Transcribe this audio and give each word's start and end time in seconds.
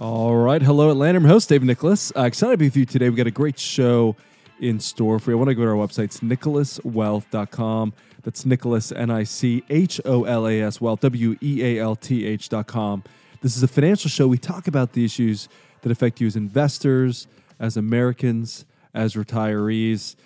All 0.00 0.34
right. 0.34 0.62
Hello, 0.62 0.90
Atlanta. 0.90 1.18
I'm 1.18 1.24
host, 1.24 1.50
Dave 1.50 1.62
Nicholas. 1.62 2.10
Uh, 2.16 2.22
excited 2.22 2.52
to 2.52 2.56
be 2.56 2.64
with 2.66 2.76
you 2.78 2.86
today. 2.86 3.10
We've 3.10 3.16
got 3.16 3.26
a 3.26 3.30
great 3.30 3.58
show 3.58 4.16
in 4.58 4.80
store 4.80 5.18
for 5.18 5.30
you. 5.30 5.36
I 5.36 5.38
want 5.38 5.48
to 5.50 5.54
go 5.54 5.64
to 5.64 5.68
our 5.68 5.76
website. 5.76 6.04
It's 6.04 6.20
nicholaswealth.com. 6.20 7.92
That's 8.22 8.46
Nicholas, 8.46 8.90
N 8.90 9.10
I 9.10 9.24
C 9.24 9.62
H 9.68 10.00
O 10.06 10.24
L 10.24 10.48
A 10.48 10.62
S, 10.62 10.80
wealth, 10.80 11.00
W 11.00 11.36
E 11.42 11.62
A 11.62 11.82
L 11.82 11.94
T 11.94 12.24
H.com. 12.24 13.04
This 13.42 13.54
is 13.54 13.62
a 13.62 13.68
financial 13.68 14.08
show. 14.08 14.26
We 14.26 14.38
talk 14.38 14.66
about 14.66 14.94
the 14.94 15.04
issues 15.04 15.48
that 15.82 15.92
affect 15.92 16.22
you 16.22 16.26
as 16.26 16.36
investors, 16.36 17.26
as 17.60 17.76
Americans, 17.76 18.64
as 18.94 19.14
retirees. 19.14 20.16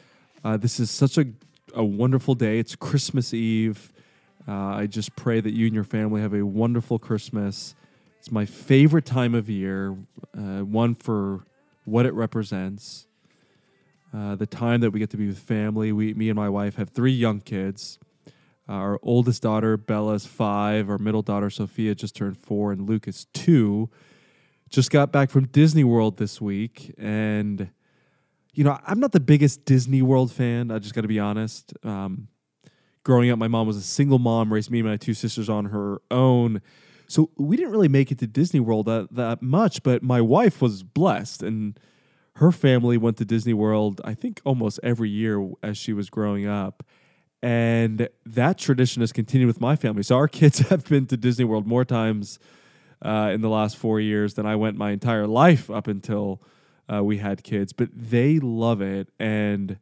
Uh, 0.44 0.56
this 0.56 0.78
is 0.78 0.92
such 0.92 1.18
a, 1.18 1.26
a 1.74 1.84
wonderful 1.84 2.36
day. 2.36 2.60
It's 2.60 2.76
Christmas 2.76 3.34
Eve. 3.34 3.92
Uh, 4.46 4.52
I 4.52 4.86
just 4.86 5.16
pray 5.16 5.40
that 5.40 5.54
you 5.54 5.66
and 5.66 5.74
your 5.74 5.84
family 5.84 6.20
have 6.20 6.34
a 6.34 6.46
wonderful 6.46 7.00
Christmas. 7.00 7.74
It's 8.26 8.32
my 8.32 8.44
favorite 8.44 9.06
time 9.06 9.36
of 9.36 9.48
year, 9.48 9.96
uh, 10.36 10.64
one 10.64 10.96
for 10.96 11.46
what 11.84 12.06
it 12.06 12.12
represents. 12.12 13.06
Uh, 14.12 14.34
the 14.34 14.46
time 14.46 14.80
that 14.80 14.90
we 14.90 14.98
get 14.98 15.10
to 15.10 15.16
be 15.16 15.28
with 15.28 15.38
family. 15.38 15.92
We, 15.92 16.12
me 16.12 16.28
and 16.28 16.34
my 16.34 16.48
wife 16.48 16.74
have 16.74 16.90
three 16.90 17.12
young 17.12 17.38
kids. 17.38 18.00
Our 18.68 18.98
oldest 19.00 19.44
daughter, 19.44 19.76
Bella, 19.76 20.14
is 20.14 20.26
five. 20.26 20.90
Our 20.90 20.98
middle 20.98 21.22
daughter, 21.22 21.50
Sophia, 21.50 21.94
just 21.94 22.16
turned 22.16 22.36
four, 22.36 22.72
and 22.72 22.88
Luke 22.88 23.06
is 23.06 23.26
two. 23.32 23.90
Just 24.70 24.90
got 24.90 25.12
back 25.12 25.30
from 25.30 25.46
Disney 25.46 25.84
World 25.84 26.16
this 26.16 26.40
week. 26.40 26.92
And, 26.98 27.70
you 28.54 28.64
know, 28.64 28.76
I'm 28.88 28.98
not 28.98 29.12
the 29.12 29.20
biggest 29.20 29.64
Disney 29.64 30.02
World 30.02 30.32
fan. 30.32 30.72
I 30.72 30.80
just 30.80 30.96
got 30.96 31.02
to 31.02 31.08
be 31.08 31.20
honest. 31.20 31.74
Um, 31.84 32.26
growing 33.04 33.30
up, 33.30 33.38
my 33.38 33.46
mom 33.46 33.68
was 33.68 33.76
a 33.76 33.82
single 33.82 34.18
mom, 34.18 34.52
raised 34.52 34.68
me 34.68 34.80
and 34.80 34.88
my 34.88 34.96
two 34.96 35.14
sisters 35.14 35.48
on 35.48 35.66
her 35.66 36.02
own. 36.10 36.60
So 37.08 37.30
we 37.36 37.56
didn't 37.56 37.72
really 37.72 37.88
make 37.88 38.10
it 38.10 38.18
to 38.18 38.26
Disney 38.26 38.60
World 38.60 38.86
that, 38.86 39.08
that 39.12 39.42
much, 39.42 39.82
but 39.82 40.02
my 40.02 40.20
wife 40.20 40.60
was 40.60 40.82
blessed. 40.82 41.42
And, 41.42 41.78
her 42.36 42.52
family 42.52 42.98
went 42.98 43.16
to 43.16 43.24
Disney 43.24 43.54
World, 43.54 44.00
I 44.04 44.12
think 44.12 44.42
almost 44.44 44.78
every 44.82 45.08
year 45.08 45.50
as 45.62 45.78
she 45.78 45.94
was 45.94 46.10
growing 46.10 46.46
up. 46.46 46.82
And 47.42 48.08
that 48.26 48.58
tradition 48.58 49.00
has 49.00 49.12
continued 49.12 49.46
with 49.46 49.60
my 49.60 49.74
family. 49.74 50.02
So 50.02 50.16
our 50.16 50.28
kids 50.40 50.58
have 50.68 50.84
been 50.84 51.06
to 51.06 51.16
Disney 51.16 51.44
World 51.46 51.66
more 51.66 51.84
times 51.84 52.38
uh, 53.02 53.30
in 53.32 53.40
the 53.40 53.48
last 53.48 53.76
four 53.78 54.00
years 54.00 54.34
than 54.34 54.44
I 54.44 54.54
went 54.54 54.76
my 54.76 54.90
entire 54.90 55.26
life 55.26 55.70
up 55.70 55.86
until 55.86 56.42
uh, 56.92 57.02
we 57.02 57.18
had 57.18 57.42
kids. 57.42 57.72
But 57.72 57.88
they 57.94 58.38
love 58.38 58.82
it. 58.82 59.08
And 59.18 59.78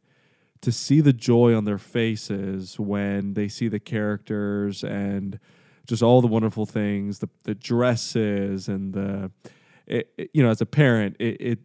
to 0.61 0.71
see 0.71 1.01
the 1.01 1.13
joy 1.13 1.53
on 1.53 1.65
their 1.65 1.77
faces 1.77 2.79
when 2.79 3.33
they 3.33 3.49
see 3.49 3.67
the 3.67 3.81
characters 3.81 4.81
and 4.81 5.41
just 5.85 6.03
all 6.03 6.21
the 6.21 6.27
wonderful 6.27 6.65
things, 6.65 7.19
the, 7.19 7.29
the 7.43 7.55
dresses 7.55 8.67
and 8.67 8.93
the, 8.93 9.31
it, 9.87 10.11
it, 10.17 10.29
you 10.33 10.43
know, 10.43 10.49
as 10.49 10.61
a 10.61 10.65
parent, 10.65 11.15
it, 11.19 11.39
it 11.39 11.59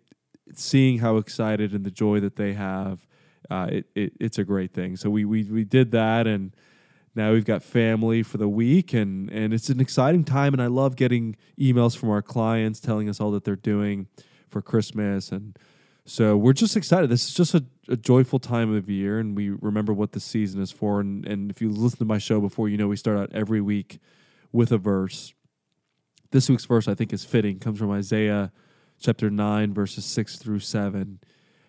seeing 0.54 0.98
how 0.98 1.16
excited 1.16 1.72
and 1.72 1.84
the 1.84 1.90
joy 1.90 2.20
that 2.20 2.36
they 2.36 2.52
have, 2.52 3.06
uh, 3.50 3.68
it, 3.70 3.86
it, 3.94 4.12
it's 4.20 4.38
a 4.38 4.44
great 4.44 4.72
thing. 4.72 4.96
So 4.96 5.10
we, 5.10 5.24
we 5.24 5.44
we 5.44 5.64
did 5.64 5.90
that, 5.92 6.26
and 6.26 6.54
now 7.14 7.32
we've 7.32 7.44
got 7.44 7.62
family 7.62 8.22
for 8.22 8.38
the 8.38 8.48
week, 8.48 8.92
and 8.92 9.30
and 9.30 9.52
it's 9.52 9.68
an 9.70 9.80
exciting 9.80 10.24
time. 10.24 10.52
And 10.52 10.62
I 10.62 10.66
love 10.66 10.96
getting 10.96 11.36
emails 11.58 11.96
from 11.96 12.10
our 12.10 12.22
clients 12.22 12.80
telling 12.80 13.08
us 13.08 13.20
all 13.20 13.30
that 13.32 13.44
they're 13.44 13.56
doing 13.56 14.06
for 14.48 14.62
Christmas, 14.62 15.32
and 15.32 15.58
so 16.10 16.36
we're 16.36 16.54
just 16.54 16.76
excited. 16.76 17.08
This 17.08 17.28
is 17.28 17.34
just 17.34 17.54
a, 17.54 17.64
a 17.86 17.96
joyful 17.96 18.40
time 18.40 18.74
of 18.74 18.90
year, 18.90 19.20
and 19.20 19.36
we 19.36 19.50
remember 19.50 19.92
what 19.92 20.10
the 20.10 20.18
season 20.18 20.60
is 20.60 20.72
for. 20.72 20.98
And 20.98 21.24
and 21.24 21.52
if 21.52 21.62
you 21.62 21.70
listen 21.70 22.00
to 22.00 22.04
my 22.04 22.18
show 22.18 22.40
before, 22.40 22.68
you 22.68 22.76
know 22.76 22.88
we 22.88 22.96
start 22.96 23.16
out 23.16 23.30
every 23.32 23.60
week 23.60 24.00
with 24.50 24.72
a 24.72 24.76
verse. 24.76 25.32
This 26.32 26.50
week's 26.50 26.64
verse 26.64 26.88
I 26.88 26.94
think 26.94 27.12
is 27.12 27.24
fitting. 27.24 27.60
Comes 27.60 27.78
from 27.78 27.92
Isaiah 27.92 28.50
chapter 28.98 29.30
9, 29.30 29.72
verses 29.72 30.04
6 30.04 30.38
through 30.38 30.58
7. 30.58 31.20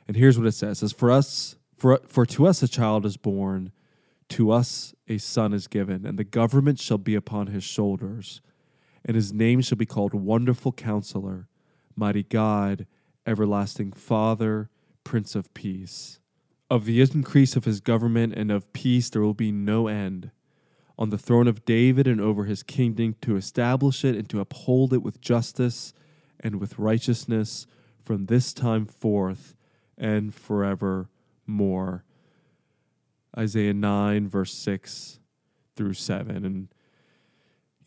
And 0.08 0.18
here's 0.18 0.40
what 0.40 0.48
it 0.48 0.54
says. 0.54 0.78
It 0.78 0.80
says, 0.80 0.92
For 0.92 1.12
us, 1.12 1.58
for, 1.78 2.02
for 2.08 2.26
to 2.26 2.48
us 2.48 2.64
a 2.64 2.68
child 2.68 3.06
is 3.06 3.18
born, 3.18 3.72
to 4.30 4.50
us 4.50 4.96
a 5.08 5.20
son 5.20 5.54
is 5.54 5.68
given, 5.68 6.04
and 6.04 6.18
the 6.18 6.24
government 6.24 6.80
shall 6.80 6.98
be 6.98 7.14
upon 7.14 7.48
his 7.48 7.64
shoulders, 7.64 8.42
and 9.06 9.16
his 9.16 9.32
name 9.32 9.62
shall 9.62 9.78
be 9.78 9.86
called 9.86 10.16
Wonderful 10.16 10.72
Counselor, 10.72 11.48
Mighty 11.96 12.24
God, 12.24 12.88
Everlasting 13.26 13.92
Father, 13.92 14.70
Prince 15.04 15.36
of 15.36 15.54
Peace. 15.54 16.20
Of 16.70 16.86
the 16.86 17.02
increase 17.02 17.56
of 17.56 17.66
his 17.66 17.80
government 17.82 18.34
and 18.36 18.52
of 18.52 18.72
peace 18.74 19.10
there 19.10 19.22
will 19.22 19.34
be 19.34 19.52
no 19.52 19.88
end. 19.88 20.32
On 20.98 21.10
the 21.10 21.18
throne 21.18 21.48
of 21.48 21.66
David 21.66 22.08
and 22.08 22.22
over 22.22 22.46
his 22.46 22.64
kingdom, 22.64 23.16
to 23.22 23.36
establish 23.36 24.06
it 24.06 24.16
and 24.16 24.30
to 24.30 24.40
uphold 24.40 24.94
it 24.94 25.04
with 25.04 25.22
justice 25.22 25.94
and 26.40 26.60
with 26.60 26.80
righteousness 26.80 27.68
from 28.04 28.26
this 28.26 28.54
time 28.54 28.86
forth 28.86 29.56
and 29.98 30.34
forevermore. 30.34 32.04
Isaiah 33.38 33.74
9, 33.74 34.28
verse 34.28 34.54
6 34.54 35.20
through 35.76 35.94
7. 35.94 36.46
And 36.46 36.68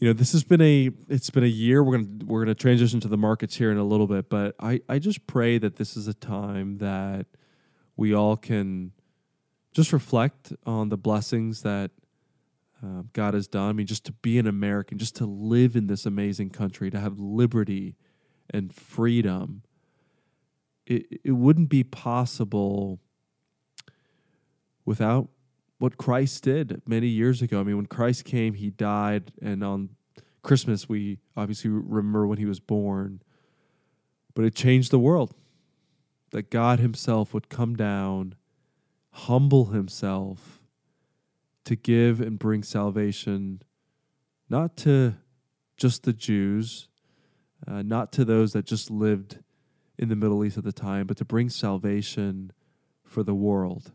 you 0.05 0.11
know, 0.11 0.13
this 0.13 0.33
has 0.33 0.45
been 0.45 0.61
a 0.61 0.91
it's 1.09 1.31
been 1.31 1.45
a 1.45 1.47
year. 1.47 1.83
We're 1.83 1.97
gonna 1.97 2.25
we're 2.27 2.45
gonna 2.45 2.55
transition 2.55 3.01
to 3.01 3.09
the 3.09 3.17
markets 3.17 3.57
here 3.57 3.73
in 3.73 3.79
a 3.79 3.85
little 3.85 4.07
bit, 4.07 4.29
but 4.29 4.55
I, 4.61 4.83
I 4.87 4.99
just 4.99 5.27
pray 5.27 5.57
that 5.57 5.77
this 5.77 5.97
is 5.97 6.07
a 6.07 6.13
time 6.13 6.77
that 6.77 7.25
we 7.97 8.13
all 8.13 8.37
can 8.37 8.93
just 9.73 9.95
reflect 9.95 10.53
on 10.67 10.91
the 10.91 10.99
blessings 10.99 11.63
that 11.63 11.91
uh, 12.83 13.05
God 13.15 13.33
has 13.33 13.49
done. 13.49 13.71
I 13.71 13.73
mean, 13.73 13.87
just 13.87 14.05
to 14.05 14.13
be 14.13 14.39
an 14.39 14.47
American, 14.47 14.99
just 14.99 15.17
to 15.17 15.25
live 15.25 15.75
in 15.75 15.87
this 15.87 16.05
amazing 16.05 16.51
country, 16.51 16.91
to 16.91 17.01
have 17.01 17.19
liberty 17.19 17.97
and 18.51 18.75
freedom, 18.75 19.63
it, 20.87 21.07
it 21.25 21.33
wouldn't 21.33 21.71
be 21.71 21.83
possible 21.83 23.01
without 24.85 25.31
what 25.79 25.97
Christ 25.97 26.45
did 26.45 26.83
many 26.87 27.09
years 27.09 27.43
ago. 27.43 27.61
I 27.61 27.63
mean, 27.63 27.77
when 27.77 27.87
Christ 27.87 28.25
came, 28.25 28.55
he 28.55 28.71
died, 28.71 29.33
and 29.43 29.63
on 29.63 29.91
Christmas, 30.43 30.89
we 30.89 31.19
obviously 31.37 31.71
remember 31.71 32.27
when 32.27 32.39
he 32.39 32.47
was 32.47 32.61
born, 32.61 33.23
but 34.35 34.45
it 34.45 34.55
changed 34.55 34.91
the 34.91 34.99
world. 34.99 35.35
That 36.31 36.51
God 36.51 36.81
Himself 36.81 37.33
would 37.33 37.49
come 37.49 37.77
down, 37.77 38.35
humble 39.11 39.67
Himself 39.67 40.61
to 41.65 41.77
give 41.77 42.21
and 42.21 42.39
bring 42.39 42.63
salvation, 42.63 43.63
not 44.51 44.77
to 44.79 45.15
just 45.77 46.03
the 46.03 46.13
Jews, 46.13 46.89
uh, 47.67 47.83
not 47.83 48.13
to 48.13 48.25
those 48.25 48.53
that 48.53 48.67
just 48.67 48.91
lived 48.91 49.39
in 49.99 50.09
the 50.09 50.17
Middle 50.17 50.45
East 50.45 50.59
at 50.59 50.65
the 50.65 50.73
time, 50.73 51.07
but 51.07 51.17
to 51.19 51.25
bring 51.25 51.49
salvation 51.49 52.53
for 53.05 53.23
the 53.23 53.35
world. 53.35 53.93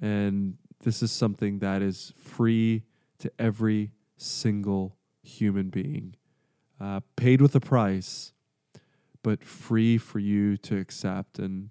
And 0.00 0.56
this 0.84 1.02
is 1.02 1.10
something 1.10 1.58
that 1.58 1.82
is 1.82 2.12
free 2.22 2.82
to 3.18 3.32
every 3.38 3.90
single 4.16 4.96
human 5.22 5.70
being, 5.70 6.14
uh, 6.80 7.00
paid 7.16 7.40
with 7.40 7.54
a 7.54 7.60
price, 7.60 8.32
but 9.22 9.42
free 9.42 9.98
for 9.98 10.18
you 10.18 10.56
to 10.58 10.78
accept. 10.78 11.38
And 11.38 11.70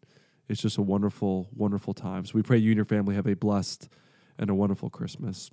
it's 0.49 0.61
just 0.61 0.77
a 0.77 0.81
wonderful, 0.81 1.47
wonderful 1.55 1.93
time. 1.93 2.25
So 2.25 2.33
we 2.35 2.41
pray 2.41 2.57
you 2.57 2.71
and 2.71 2.75
your 2.75 2.85
family 2.85 3.15
have 3.15 3.27
a 3.27 3.35
blessed 3.35 3.87
and 4.37 4.49
a 4.49 4.55
wonderful 4.55 4.89
Christmas. 4.89 5.51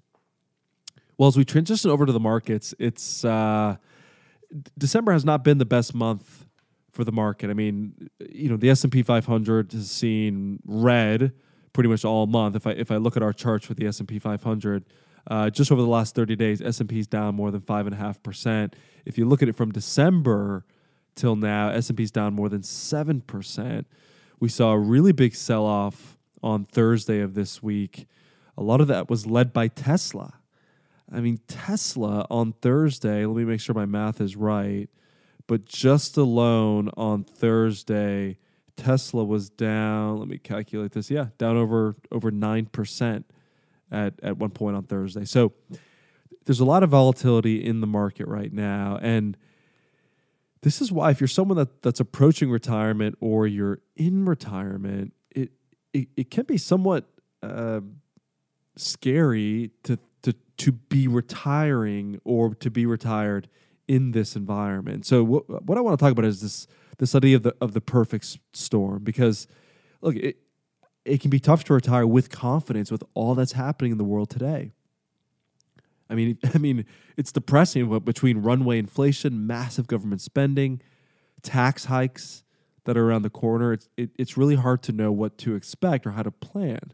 Well, 1.19 1.29
as 1.29 1.37
we 1.37 1.45
transition 1.45 1.91
over 1.91 2.07
to 2.07 2.13
the 2.13 2.21
markets, 2.21 2.75
it's. 2.79 3.25
Uh, 3.25 3.77
December 4.77 5.13
has 5.13 5.25
not 5.25 5.45
been 5.45 5.59
the 5.59 5.65
best 5.65 5.95
month 5.95 6.47
for 6.91 7.05
the 7.05 7.13
market. 7.13 7.51
I 7.51 7.55
mean, 7.55 8.09
you 8.29 8.49
know, 8.49 8.57
the 8.57 8.71
S 8.71 8.83
and 8.83 8.93
P 8.93 9.03
500 9.03 9.73
has 9.73 9.91
seen 9.91 10.59
red 10.65 11.33
pretty 11.73 11.89
much 11.89 12.05
all 12.05 12.27
month. 12.27 12.57
If 12.57 12.67
I 12.67 12.73
if 12.73 12.91
I 12.91 12.97
look 12.97 13.17
at 13.17 13.23
our 13.23 13.33
charts 13.33 13.67
for 13.67 13.75
the 13.75 13.87
S 13.87 13.99
and 13.99 14.09
P 14.09 14.19
500, 14.19 14.85
uh, 15.29 15.51
just 15.51 15.71
over 15.71 15.81
the 15.81 15.89
last 15.89 16.15
30 16.15 16.37
days, 16.37 16.63
S 16.63 16.81
and 16.81 16.89
P 16.89 16.99
is 16.99 17.07
down 17.07 17.35
more 17.35 17.51
than 17.51 17.61
five 17.61 17.87
and 17.87 17.95
a 17.95 17.99
half 17.99 18.23
percent. 18.23 18.75
If 19.05 19.19
you 19.19 19.25
look 19.25 19.43
at 19.43 19.49
it 19.49 19.57
from 19.57 19.73
December 19.73 20.65
till 21.15 21.37
now, 21.37 21.71
S 21.71 21.89
and 21.89 21.97
P 21.97 22.05
is 22.05 22.11
down 22.11 22.35
more 22.35 22.49
than 22.49 22.63
seven 22.63 23.21
percent. 23.21 23.87
We 24.39 24.49
saw 24.49 24.73
a 24.73 24.79
really 24.79 25.13
big 25.13 25.35
sell 25.35 25.67
off 25.67 26.17
on 26.43 26.65
Thursday 26.65 27.21
of 27.21 27.35
this 27.35 27.63
week. 27.63 28.07
A 28.57 28.63
lot 28.63 28.81
of 28.81 28.89
that 28.89 29.09
was 29.09 29.27
led 29.27 29.53
by 29.53 29.69
Tesla. 29.69 30.35
I 31.13 31.21
mean, 31.21 31.41
Tesla 31.49 32.27
on 32.31 32.53
Thursday, 32.53 33.27
let 33.27 33.37
me 33.37 33.45
make 33.45 33.61
sure 33.61 33.75
my 33.75 33.87
math 33.87 34.21
is 34.21 34.37
right, 34.37 34.89
but 35.47 35.65
just 35.65 36.17
alone 36.17 36.91
on 36.97 37.25
Thursday, 37.25 38.39
Tesla 38.81 39.23
was 39.23 39.51
down. 39.51 40.19
Let 40.19 40.29
me 40.29 40.39
calculate 40.39 40.93
this. 40.93 41.11
Yeah, 41.11 41.27
down 41.37 41.57
over 41.57 41.97
over 42.11 42.31
nine 42.31 42.67
percent 42.67 43.27
at 43.93 44.15
at 44.23 44.39
one 44.39 44.51
point 44.51 44.75
on 44.75 44.85
Thursday. 44.85 45.27
So 45.27 45.53
there's 46.47 46.61
a 46.61 46.65
lot 46.65 46.83
of 46.83 46.91
volatility 46.91 47.63
in 47.63 47.81
the 47.83 47.87
market 47.87 48.27
right 48.27 48.53
now, 48.53 48.99
and 49.03 49.37
this 50.63 50.81
is 50.81 50.91
why 50.91 51.11
if 51.11 51.21
you're 51.21 51.29
someone 51.29 51.59
that, 51.59 51.83
that's 51.83 52.01
approaching 52.01 52.51
retirement 52.51 53.17
or 53.21 53.47
you're 53.47 53.81
in 53.97 54.25
retirement, 54.25 55.13
it 55.31 55.53
it, 55.93 56.09
it 56.17 56.31
can 56.31 56.45
be 56.45 56.57
somewhat 56.57 57.05
uh, 57.43 57.81
scary 58.77 59.71
to 59.83 59.99
to 60.23 60.35
to 60.57 60.73
be 60.73 61.07
retiring 61.07 62.19
or 62.25 62.55
to 62.55 62.71
be 62.71 62.87
retired 62.87 63.49
in 63.87 64.13
this 64.13 64.37
environment. 64.37 65.05
So 65.05 65.23
what 65.23 65.67
what 65.67 65.77
I 65.77 65.83
want 65.83 65.99
to 65.99 66.03
talk 66.03 66.13
about 66.13 66.25
is 66.25 66.41
this 66.41 66.67
this 67.01 67.15
idea 67.15 67.35
of 67.35 67.43
the 67.43 67.57
of 67.61 67.73
the 67.73 67.81
perfect 67.81 68.39
storm 68.53 69.03
because 69.03 69.49
look 70.03 70.15
it 70.15 70.37
it 71.05 71.21
can 71.21 71.31
be 71.31 71.41
tough 71.41 71.65
to 71.65 71.73
retire 71.75 72.07
with 72.07 72.31
confidence 72.31 72.91
with 72.91 73.03
all 73.15 73.35
that's 73.35 73.53
happening 73.53 73.91
in 73.91 73.99
the 73.99 74.05
world 74.05 74.29
today. 74.29 74.73
I 76.11 76.15
mean, 76.15 76.39
I 76.55 76.59
mean, 76.59 76.85
it's 77.17 77.33
depressing. 77.33 77.89
But 77.89 78.05
between 78.05 78.39
runway 78.39 78.79
inflation, 78.79 79.47
massive 79.47 79.87
government 79.87 80.21
spending, 80.21 80.83
tax 81.43 81.87
hikes 81.87 82.45
that 82.85 82.99
are 82.99 83.09
around 83.09 83.23
the 83.23 83.31
corner, 83.31 83.73
it's 83.73 83.89
it, 83.97 84.11
it's 84.19 84.37
really 84.37 84.57
hard 84.57 84.83
to 84.85 84.93
know 84.93 85.11
what 85.11 85.39
to 85.39 85.55
expect 85.55 86.07
or 86.07 86.11
how 86.11 86.23
to 86.23 86.31
plan. 86.31 86.93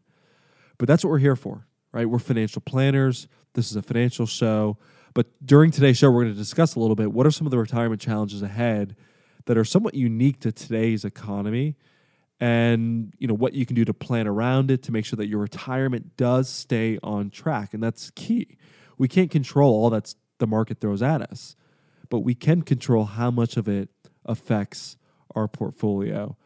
But 0.78 0.86
that's 0.86 1.04
what 1.04 1.10
we're 1.10 1.18
here 1.18 1.36
for, 1.36 1.66
right? 1.92 2.08
We're 2.08 2.20
financial 2.20 2.62
planners. 2.62 3.26
This 3.54 3.70
is 3.70 3.76
a 3.76 3.82
financial 3.82 4.26
show. 4.26 4.78
But 5.14 5.26
during 5.44 5.72
today's 5.72 5.98
show, 5.98 6.10
we're 6.12 6.24
going 6.24 6.34
to 6.34 6.38
discuss 6.38 6.76
a 6.76 6.80
little 6.80 6.94
bit 6.94 7.10
what 7.10 7.26
are 7.26 7.30
some 7.32 7.46
of 7.46 7.50
the 7.50 7.58
retirement 7.58 8.00
challenges 8.00 8.42
ahead 8.42 8.94
that 9.46 9.56
are 9.56 9.64
somewhat 9.64 9.94
unique 9.94 10.40
to 10.40 10.52
today's 10.52 11.04
economy 11.04 11.76
and 12.38 13.14
you 13.18 13.26
know 13.26 13.34
what 13.34 13.54
you 13.54 13.64
can 13.64 13.74
do 13.74 13.84
to 13.84 13.94
plan 13.94 14.26
around 14.26 14.70
it 14.70 14.82
to 14.82 14.92
make 14.92 15.06
sure 15.06 15.16
that 15.16 15.26
your 15.26 15.40
retirement 15.40 16.16
does 16.16 16.50
stay 16.50 16.98
on 17.02 17.30
track 17.30 17.72
and 17.72 17.82
that's 17.82 18.10
key 18.10 18.58
we 18.98 19.08
can't 19.08 19.30
control 19.30 19.72
all 19.72 19.90
that 19.90 20.14
the 20.38 20.46
market 20.46 20.80
throws 20.80 21.02
at 21.02 21.20
us, 21.22 21.56
but 22.08 22.20
we 22.20 22.34
can 22.34 22.62
control 22.62 23.04
how 23.04 23.30
much 23.30 23.56
of 23.56 23.68
it 23.68 23.88
affects 24.24 24.96
our 25.34 25.48
portfolio. 25.48 26.36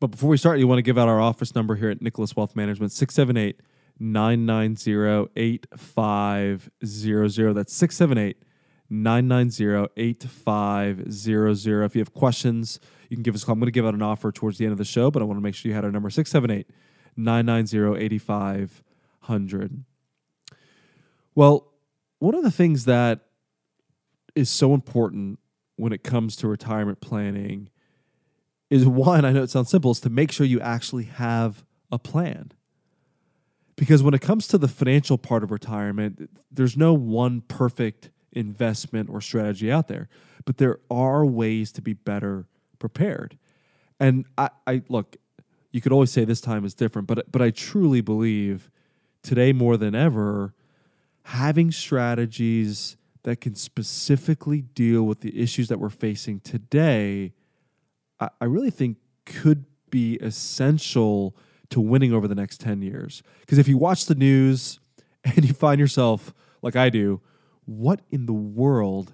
But 0.00 0.08
before 0.08 0.28
we 0.30 0.36
start, 0.36 0.58
you 0.58 0.66
want 0.68 0.78
to 0.78 0.82
give 0.82 0.98
out 0.98 1.08
our 1.08 1.20
office 1.20 1.54
number 1.54 1.76
here 1.76 1.90
at 1.90 2.02
Nicholas 2.02 2.36
Wealth 2.36 2.54
Management 2.54 2.92
678 2.92 3.60
990 3.98 5.30
8500. 5.36 7.54
That's 7.54 7.74
678 7.74 8.42
990 8.90 9.92
8500. 9.96 11.84
If 11.84 11.94
you 11.94 12.00
have 12.00 12.14
questions, 12.14 12.80
you 13.08 13.16
can 13.16 13.22
give 13.22 13.34
us 13.34 13.42
a 13.42 13.46
call. 13.46 13.54
I'm 13.54 13.60
going 13.60 13.66
to 13.66 13.72
give 13.72 13.86
out 13.86 13.94
an 13.94 14.02
offer 14.02 14.32
towards 14.32 14.58
the 14.58 14.64
end 14.64 14.72
of 14.72 14.78
the 14.78 14.84
show, 14.84 15.10
but 15.10 15.22
I 15.22 15.24
want 15.24 15.38
to 15.38 15.42
make 15.42 15.54
sure 15.54 15.68
you 15.68 15.74
had 15.74 15.84
our 15.84 15.92
number 15.92 16.10
678 16.10 16.66
990 17.16 18.04
8500. 18.04 19.84
Well, 21.34 21.72
one 22.18 22.34
of 22.34 22.42
the 22.42 22.50
things 22.50 22.84
that 22.86 23.20
is 24.34 24.50
so 24.50 24.74
important 24.74 25.38
when 25.76 25.92
it 25.92 26.02
comes 26.02 26.36
to 26.36 26.48
retirement 26.48 27.00
planning 27.00 27.70
is 28.70 28.86
one, 28.86 29.24
I 29.24 29.32
know 29.32 29.42
it 29.42 29.50
sounds 29.50 29.70
simple, 29.70 29.92
is 29.92 30.00
to 30.00 30.10
make 30.10 30.32
sure 30.32 30.46
you 30.46 30.60
actually 30.60 31.04
have 31.04 31.64
a 31.90 31.98
plan. 31.98 32.52
Because 33.76 34.02
when 34.02 34.12
it 34.12 34.20
comes 34.20 34.48
to 34.48 34.58
the 34.58 34.68
financial 34.68 35.16
part 35.16 35.44
of 35.44 35.50
retirement, 35.50 36.28
there's 36.50 36.76
no 36.76 36.92
one 36.92 37.42
perfect 37.42 38.10
investment 38.38 39.10
or 39.10 39.20
strategy 39.20 39.70
out 39.70 39.88
there, 39.88 40.08
but 40.44 40.58
there 40.58 40.78
are 40.90 41.26
ways 41.26 41.72
to 41.72 41.82
be 41.82 41.92
better 41.92 42.46
prepared. 42.78 43.36
And 44.00 44.24
I, 44.38 44.50
I 44.66 44.82
look, 44.88 45.16
you 45.72 45.80
could 45.80 45.92
always 45.92 46.10
say 46.10 46.24
this 46.24 46.40
time 46.40 46.64
is 46.64 46.74
different, 46.74 47.08
but 47.08 47.30
but 47.30 47.42
I 47.42 47.50
truly 47.50 48.00
believe 48.00 48.70
today 49.22 49.52
more 49.52 49.76
than 49.76 49.94
ever, 49.94 50.54
having 51.24 51.70
strategies 51.70 52.96
that 53.24 53.40
can 53.40 53.54
specifically 53.54 54.62
deal 54.62 55.02
with 55.02 55.20
the 55.20 55.38
issues 55.38 55.68
that 55.68 55.78
we're 55.78 55.90
facing 55.90 56.40
today, 56.40 57.32
I, 58.20 58.28
I 58.40 58.44
really 58.44 58.70
think 58.70 58.96
could 59.26 59.64
be 59.90 60.14
essential 60.16 61.36
to 61.70 61.80
winning 61.80 62.12
over 62.12 62.26
the 62.28 62.34
next 62.34 62.60
10 62.60 62.80
years. 62.80 63.22
Because 63.40 63.58
if 63.58 63.68
you 63.68 63.76
watch 63.76 64.06
the 64.06 64.14
news 64.14 64.80
and 65.24 65.44
you 65.44 65.52
find 65.52 65.78
yourself, 65.78 66.32
like 66.62 66.76
I 66.76 66.88
do, 66.88 67.20
what 67.68 68.00
in 68.10 68.24
the 68.24 68.32
world 68.32 69.12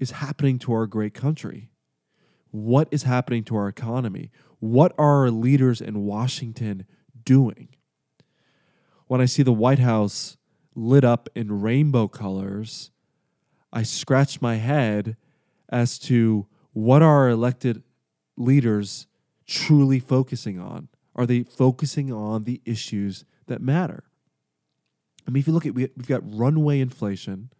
is 0.00 0.10
happening 0.10 0.58
to 0.58 0.72
our 0.72 0.84
great 0.84 1.14
country? 1.14 1.70
What 2.50 2.88
is 2.90 3.04
happening 3.04 3.44
to 3.44 3.56
our 3.56 3.68
economy? 3.68 4.32
What 4.58 4.92
are 4.98 5.20
our 5.20 5.30
leaders 5.30 5.80
in 5.80 6.04
Washington 6.04 6.86
doing? 7.24 7.68
When 9.06 9.20
I 9.20 9.26
see 9.26 9.44
the 9.44 9.52
White 9.52 9.78
House 9.78 10.36
lit 10.74 11.04
up 11.04 11.28
in 11.36 11.60
rainbow 11.60 12.08
colors, 12.08 12.90
I 13.72 13.84
scratch 13.84 14.40
my 14.40 14.56
head 14.56 15.16
as 15.68 16.00
to 16.00 16.48
what 16.72 17.00
are 17.00 17.18
our 17.18 17.28
elected 17.28 17.84
leaders 18.36 19.06
truly 19.46 20.00
focusing 20.00 20.58
on? 20.58 20.88
Are 21.14 21.26
they 21.26 21.44
focusing 21.44 22.12
on 22.12 22.42
the 22.42 22.60
issues 22.64 23.24
that 23.46 23.62
matter? 23.62 24.02
I 25.28 25.30
mean, 25.30 25.42
if 25.42 25.46
you 25.46 25.52
look 25.52 25.66
at, 25.66 25.76
we've 25.76 26.08
got 26.08 26.22
runway 26.24 26.80
inflation, 26.80 27.50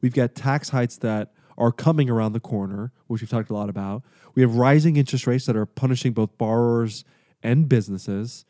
we've 0.00 0.14
got 0.14 0.34
tax 0.34 0.70
hikes 0.70 0.96
that 0.98 1.32
are 1.58 1.72
coming 1.72 2.10
around 2.10 2.32
the 2.32 2.40
corner, 2.40 2.92
which 3.06 3.22
we've 3.22 3.30
talked 3.30 3.50
a 3.50 3.54
lot 3.54 3.68
about. 3.68 4.02
We 4.34 4.42
have 4.42 4.56
rising 4.56 4.96
interest 4.96 5.26
rates 5.26 5.46
that 5.46 5.56
are 5.56 5.66
punishing 5.66 6.12
both 6.12 6.36
borrowers 6.36 7.04
and 7.42 7.68
businesses. 7.68 8.44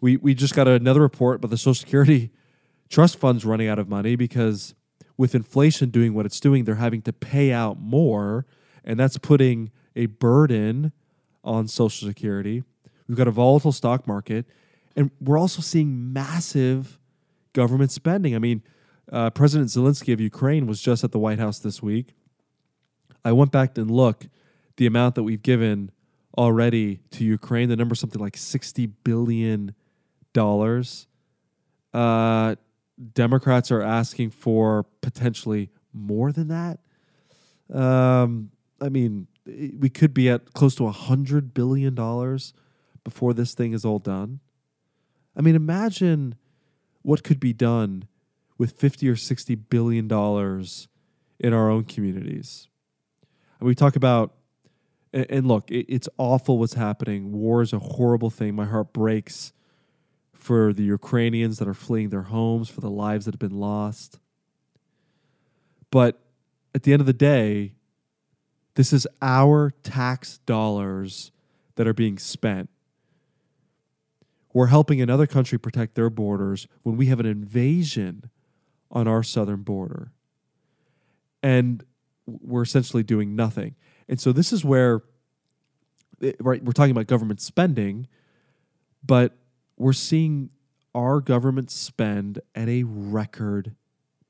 We, 0.00 0.16
we 0.18 0.34
just 0.34 0.54
got 0.54 0.68
another 0.68 1.00
report 1.00 1.36
about 1.36 1.50
the 1.50 1.56
Social 1.56 1.74
Security 1.74 2.30
trust 2.88 3.18
funds 3.18 3.44
running 3.44 3.68
out 3.68 3.78
of 3.78 3.88
money 3.88 4.16
because 4.16 4.74
with 5.16 5.34
inflation 5.34 5.90
doing 5.90 6.12
what 6.12 6.26
it's 6.26 6.40
doing, 6.40 6.64
they're 6.64 6.74
having 6.74 7.02
to 7.02 7.12
pay 7.12 7.52
out 7.52 7.80
more, 7.80 8.44
and 8.84 9.00
that's 9.00 9.16
putting 9.16 9.70
a 9.94 10.06
burden 10.06 10.92
on 11.42 11.68
Social 11.68 12.06
Security. 12.06 12.62
We've 13.08 13.16
got 13.16 13.28
a 13.28 13.32
volatile 13.32 13.72
stock 13.72 14.06
market, 14.06 14.44
and 14.94 15.10
we're 15.20 15.38
also 15.38 15.62
seeing 15.62 16.12
massive 16.12 16.98
government 17.54 17.92
spending. 17.92 18.34
I 18.34 18.38
mean, 18.38 18.62
uh, 19.12 19.30
President 19.30 19.70
Zelensky 19.70 20.12
of 20.12 20.20
Ukraine 20.20 20.66
was 20.66 20.80
just 20.80 21.04
at 21.04 21.12
the 21.12 21.18
White 21.18 21.38
House 21.38 21.58
this 21.58 21.82
week. 21.82 22.14
I 23.24 23.32
went 23.32 23.52
back 23.52 23.76
and 23.78 23.90
looked 23.90 24.28
the 24.76 24.86
amount 24.86 25.14
that 25.16 25.22
we've 25.22 25.42
given 25.42 25.90
already 26.36 27.00
to 27.12 27.24
Ukraine. 27.24 27.68
The 27.68 27.76
number 27.76 27.94
something 27.94 28.20
like 28.20 28.36
sixty 28.36 28.86
billion 28.86 29.74
dollars. 30.32 31.06
Uh, 31.94 32.56
Democrats 33.14 33.70
are 33.70 33.82
asking 33.82 34.30
for 34.30 34.84
potentially 35.00 35.70
more 35.92 36.32
than 36.32 36.48
that. 36.48 36.78
Um, 37.72 38.50
I 38.80 38.88
mean, 38.88 39.26
we 39.46 39.88
could 39.88 40.12
be 40.14 40.28
at 40.28 40.52
close 40.52 40.74
to 40.76 40.88
hundred 40.88 41.54
billion 41.54 41.94
dollars 41.94 42.52
before 43.04 43.32
this 43.32 43.54
thing 43.54 43.72
is 43.72 43.84
all 43.84 43.98
done. 43.98 44.40
I 45.36 45.42
mean, 45.42 45.54
imagine 45.54 46.36
what 47.02 47.22
could 47.22 47.38
be 47.38 47.52
done 47.52 48.04
with 48.58 48.72
fifty 48.72 49.08
or 49.08 49.16
sixty 49.16 49.54
billion 49.54 50.08
dollars 50.08 50.88
in 51.38 51.52
our 51.52 51.70
own 51.70 51.84
communities. 51.84 52.68
And 53.58 53.66
we 53.66 53.74
talk 53.74 53.96
about, 53.96 54.34
and 55.12 55.46
look, 55.46 55.64
it's 55.70 56.08
awful 56.18 56.58
what's 56.58 56.74
happening. 56.74 57.32
War 57.32 57.62
is 57.62 57.72
a 57.72 57.78
horrible 57.78 58.30
thing. 58.30 58.54
My 58.54 58.66
heart 58.66 58.92
breaks 58.92 59.52
for 60.32 60.72
the 60.72 60.84
Ukrainians 60.84 61.58
that 61.58 61.68
are 61.68 61.74
fleeing 61.74 62.10
their 62.10 62.22
homes, 62.22 62.68
for 62.68 62.80
the 62.80 62.90
lives 62.90 63.24
that 63.24 63.34
have 63.34 63.40
been 63.40 63.58
lost. 63.58 64.20
But 65.90 66.20
at 66.74 66.82
the 66.82 66.92
end 66.92 67.00
of 67.00 67.06
the 67.06 67.12
day, 67.12 67.74
this 68.74 68.92
is 68.92 69.06
our 69.22 69.72
tax 69.82 70.38
dollars 70.46 71.32
that 71.76 71.86
are 71.86 71.94
being 71.94 72.18
spent. 72.18 72.68
We're 74.52 74.66
helping 74.66 75.00
another 75.00 75.26
country 75.26 75.58
protect 75.58 75.94
their 75.94 76.10
borders 76.10 76.66
when 76.82 76.96
we 76.96 77.06
have 77.06 77.20
an 77.20 77.26
invasion 77.26 78.30
on 78.90 79.08
our 79.08 79.22
southern 79.22 79.62
border. 79.62 80.12
And 81.42 81.84
we're 82.26 82.62
essentially 82.62 83.02
doing 83.02 83.36
nothing. 83.36 83.76
And 84.08 84.20
so 84.20 84.32
this 84.32 84.52
is 84.52 84.64
where 84.64 85.02
right 86.40 86.62
we're 86.64 86.72
talking 86.72 86.92
about 86.92 87.06
government 87.06 87.40
spending, 87.40 88.06
but 89.04 89.36
we're 89.76 89.92
seeing 89.92 90.50
our 90.94 91.20
government 91.20 91.70
spend 91.70 92.40
at 92.54 92.68
a 92.68 92.82
record 92.84 93.74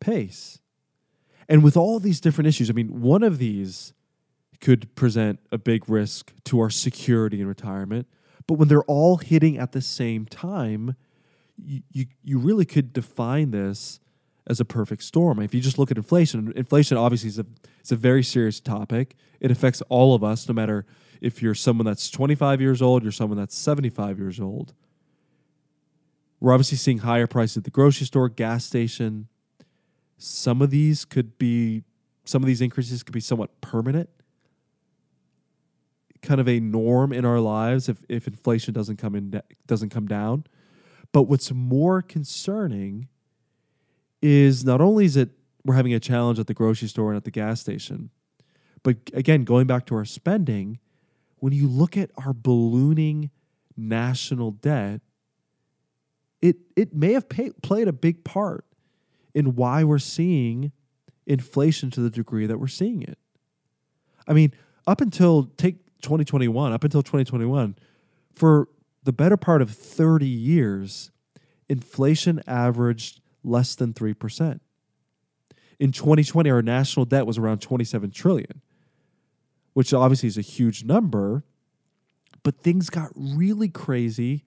pace. 0.00 0.60
And 1.48 1.62
with 1.62 1.76
all 1.76 2.00
these 2.00 2.20
different 2.20 2.48
issues, 2.48 2.68
I 2.68 2.72
mean, 2.72 3.00
one 3.00 3.22
of 3.22 3.38
these 3.38 3.92
could 4.60 4.92
present 4.96 5.38
a 5.52 5.58
big 5.58 5.88
risk 5.88 6.32
to 6.44 6.58
our 6.60 6.70
security 6.70 7.40
in 7.40 7.46
retirement. 7.46 8.08
But 8.46 8.54
when 8.54 8.68
they're 8.68 8.82
all 8.84 9.18
hitting 9.18 9.58
at 9.58 9.72
the 9.72 9.80
same 9.80 10.26
time, 10.26 10.96
you, 11.56 11.82
you, 11.92 12.06
you 12.24 12.38
really 12.38 12.64
could 12.64 12.92
define 12.92 13.50
this 13.50 14.00
as 14.46 14.60
a 14.60 14.64
perfect 14.64 15.02
storm. 15.02 15.40
If 15.40 15.54
you 15.54 15.60
just 15.60 15.78
look 15.78 15.90
at 15.90 15.96
inflation, 15.96 16.52
inflation 16.54 16.96
obviously 16.96 17.28
is 17.28 17.38
a 17.38 17.46
it's 17.80 17.92
a 17.92 17.96
very 17.96 18.22
serious 18.22 18.60
topic. 18.60 19.16
It 19.40 19.50
affects 19.50 19.82
all 19.88 20.14
of 20.14 20.24
us, 20.24 20.48
no 20.48 20.54
matter 20.54 20.86
if 21.20 21.42
you're 21.42 21.54
someone 21.54 21.86
that's 21.86 22.10
25 22.10 22.60
years 22.60 22.82
old, 22.82 23.02
you're 23.02 23.12
someone 23.12 23.38
that's 23.38 23.56
75 23.56 24.18
years 24.18 24.40
old. 24.40 24.74
We're 26.40 26.52
obviously 26.52 26.78
seeing 26.78 26.98
higher 26.98 27.26
prices 27.26 27.58
at 27.58 27.64
the 27.64 27.70
grocery 27.70 28.06
store, 28.06 28.28
gas 28.28 28.64
station. 28.64 29.28
Some 30.18 30.62
of 30.62 30.70
these 30.70 31.04
could 31.04 31.38
be 31.38 31.84
some 32.24 32.42
of 32.42 32.46
these 32.46 32.60
increases 32.60 33.02
could 33.02 33.14
be 33.14 33.20
somewhat 33.20 33.60
permanent. 33.60 34.10
Kind 36.22 36.40
of 36.40 36.48
a 36.48 36.58
norm 36.58 37.12
in 37.12 37.24
our 37.24 37.38
lives 37.38 37.88
if, 37.88 38.04
if 38.08 38.26
inflation 38.26 38.74
doesn't 38.74 38.96
come 38.96 39.14
in 39.14 39.40
doesn't 39.66 39.90
come 39.90 40.06
down. 40.06 40.44
But 41.12 41.22
what's 41.22 41.52
more 41.52 42.02
concerning 42.02 43.08
is 44.26 44.64
not 44.64 44.80
only 44.80 45.04
is 45.04 45.16
it 45.16 45.30
we're 45.64 45.76
having 45.76 45.94
a 45.94 46.00
challenge 46.00 46.40
at 46.40 46.48
the 46.48 46.54
grocery 46.54 46.88
store 46.88 47.10
and 47.10 47.16
at 47.16 47.22
the 47.22 47.30
gas 47.30 47.60
station, 47.60 48.10
but 48.82 48.96
again, 49.12 49.44
going 49.44 49.68
back 49.68 49.86
to 49.86 49.94
our 49.94 50.04
spending, 50.04 50.80
when 51.36 51.52
you 51.52 51.68
look 51.68 51.96
at 51.96 52.10
our 52.16 52.32
ballooning 52.32 53.30
national 53.76 54.50
debt, 54.50 55.00
it 56.42 56.56
it 56.74 56.92
may 56.92 57.12
have 57.12 57.28
pay, 57.28 57.50
played 57.62 57.86
a 57.86 57.92
big 57.92 58.24
part 58.24 58.64
in 59.32 59.54
why 59.54 59.84
we're 59.84 59.98
seeing 59.98 60.72
inflation 61.26 61.90
to 61.92 62.00
the 62.00 62.10
degree 62.10 62.46
that 62.46 62.58
we're 62.58 62.66
seeing 62.66 63.02
it. 63.02 63.18
I 64.26 64.32
mean, 64.32 64.52
up 64.88 65.00
until 65.00 65.44
take 65.56 65.76
2021, 66.02 66.72
up 66.72 66.82
until 66.82 67.02
2021, 67.02 67.76
for 68.34 68.68
the 69.04 69.12
better 69.12 69.36
part 69.36 69.62
of 69.62 69.70
30 69.70 70.26
years, 70.26 71.12
inflation 71.68 72.42
averaged 72.46 73.20
less 73.46 73.74
than 73.74 73.94
3%. 73.94 74.60
In 75.78 75.92
2020, 75.92 76.50
our 76.50 76.62
national 76.62 77.06
debt 77.06 77.26
was 77.26 77.38
around 77.38 77.60
27 77.60 78.10
trillion, 78.10 78.62
which 79.74 79.92
obviously 79.92 80.26
is 80.26 80.38
a 80.38 80.42
huge 80.42 80.84
number, 80.84 81.44
but 82.42 82.58
things 82.58 82.90
got 82.90 83.10
really 83.14 83.68
crazy 83.68 84.44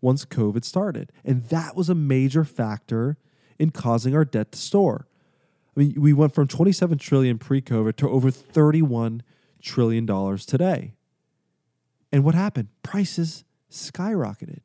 once 0.00 0.24
COVID 0.24 0.64
started. 0.64 1.12
And 1.24 1.44
that 1.46 1.76
was 1.76 1.88
a 1.88 1.94
major 1.94 2.44
factor 2.44 3.18
in 3.58 3.70
causing 3.70 4.14
our 4.14 4.24
debt 4.24 4.52
to 4.52 4.58
soar. 4.58 5.06
I 5.76 5.80
mean, 5.80 5.94
we 6.00 6.12
went 6.12 6.34
from 6.34 6.48
27 6.48 6.98
trillion 6.98 7.38
pre-COVID 7.38 7.96
to 7.96 8.08
over 8.08 8.30
31 8.30 9.22
trillion 9.62 10.06
dollars 10.06 10.46
today. 10.46 10.94
And 12.10 12.24
what 12.24 12.34
happened? 12.34 12.68
Prices 12.82 13.44
skyrocketed. 13.70 14.60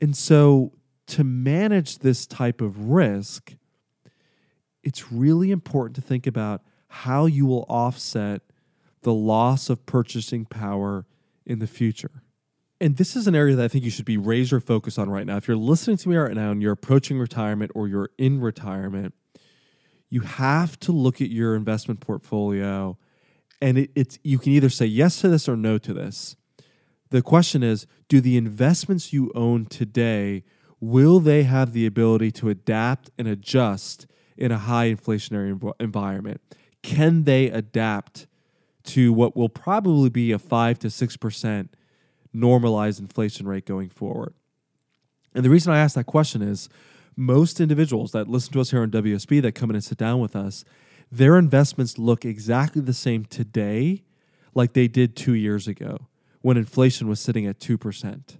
And 0.00 0.16
so 0.16 0.72
to 1.06 1.24
manage 1.24 1.98
this 1.98 2.26
type 2.26 2.60
of 2.60 2.90
risk, 2.90 3.54
it's 4.82 5.12
really 5.12 5.50
important 5.50 5.96
to 5.96 6.02
think 6.02 6.26
about 6.26 6.62
how 6.88 7.26
you 7.26 7.46
will 7.46 7.66
offset 7.68 8.42
the 9.02 9.12
loss 9.12 9.68
of 9.68 9.84
purchasing 9.86 10.44
power 10.44 11.06
in 11.44 11.58
the 11.58 11.66
future. 11.66 12.22
And 12.80 12.96
this 12.96 13.16
is 13.16 13.26
an 13.26 13.34
area 13.34 13.54
that 13.56 13.64
I 13.64 13.68
think 13.68 13.84
you 13.84 13.90
should 13.90 14.04
be 14.04 14.16
razor 14.16 14.60
focused 14.60 14.98
on 14.98 15.08
right 15.08 15.26
now. 15.26 15.36
If 15.36 15.48
you're 15.48 15.56
listening 15.56 15.96
to 15.98 16.08
me 16.08 16.16
right 16.16 16.34
now 16.34 16.50
and 16.50 16.60
you're 16.60 16.72
approaching 16.72 17.18
retirement 17.18 17.72
or 17.74 17.88
you're 17.88 18.10
in 18.18 18.40
retirement, 18.40 19.14
you 20.10 20.20
have 20.20 20.78
to 20.80 20.92
look 20.92 21.20
at 21.20 21.30
your 21.30 21.54
investment 21.54 22.00
portfolio 22.00 22.98
and 23.60 23.78
it, 23.78 23.90
it's 23.94 24.18
you 24.22 24.38
can 24.38 24.52
either 24.52 24.68
say 24.68 24.84
yes 24.84 25.20
to 25.20 25.28
this 25.28 25.48
or 25.48 25.56
no 25.56 25.78
to 25.78 25.94
this. 25.94 26.36
The 27.10 27.22
question 27.22 27.62
is, 27.62 27.86
do 28.08 28.20
the 28.20 28.36
investments 28.36 29.12
you 29.12 29.32
own 29.34 29.66
today 29.66 30.44
will 30.90 31.18
they 31.18 31.44
have 31.44 31.72
the 31.72 31.86
ability 31.86 32.30
to 32.30 32.50
adapt 32.50 33.10
and 33.18 33.26
adjust 33.26 34.06
in 34.36 34.52
a 34.52 34.58
high 34.58 34.92
inflationary 34.92 35.58
env- 35.58 35.72
environment? 35.80 36.40
Can 36.82 37.24
they 37.24 37.48
adapt 37.48 38.26
to 38.84 39.12
what 39.12 39.34
will 39.34 39.48
probably 39.48 40.10
be 40.10 40.30
a 40.30 40.38
5 40.38 40.78
to 40.80 40.88
6% 40.88 41.68
normalized 42.34 43.00
inflation 43.00 43.48
rate 43.48 43.64
going 43.64 43.88
forward? 43.88 44.34
And 45.34 45.44
the 45.44 45.50
reason 45.50 45.72
I 45.72 45.78
ask 45.78 45.94
that 45.94 46.04
question 46.04 46.42
is 46.42 46.68
most 47.16 47.60
individuals 47.60 48.12
that 48.12 48.28
listen 48.28 48.52
to 48.52 48.60
us 48.60 48.70
here 48.70 48.82
on 48.82 48.90
WSB 48.90 49.40
that 49.42 49.52
come 49.52 49.70
in 49.70 49.76
and 49.76 49.84
sit 49.84 49.98
down 49.98 50.20
with 50.20 50.36
us, 50.36 50.64
their 51.10 51.38
investments 51.38 51.98
look 51.98 52.24
exactly 52.24 52.82
the 52.82 52.92
same 52.92 53.24
today 53.24 54.02
like 54.54 54.74
they 54.74 54.88
did 54.88 55.16
two 55.16 55.34
years 55.34 55.66
ago 55.66 56.08
when 56.42 56.56
inflation 56.56 57.08
was 57.08 57.20
sitting 57.20 57.46
at 57.46 57.58
2%. 57.58 58.36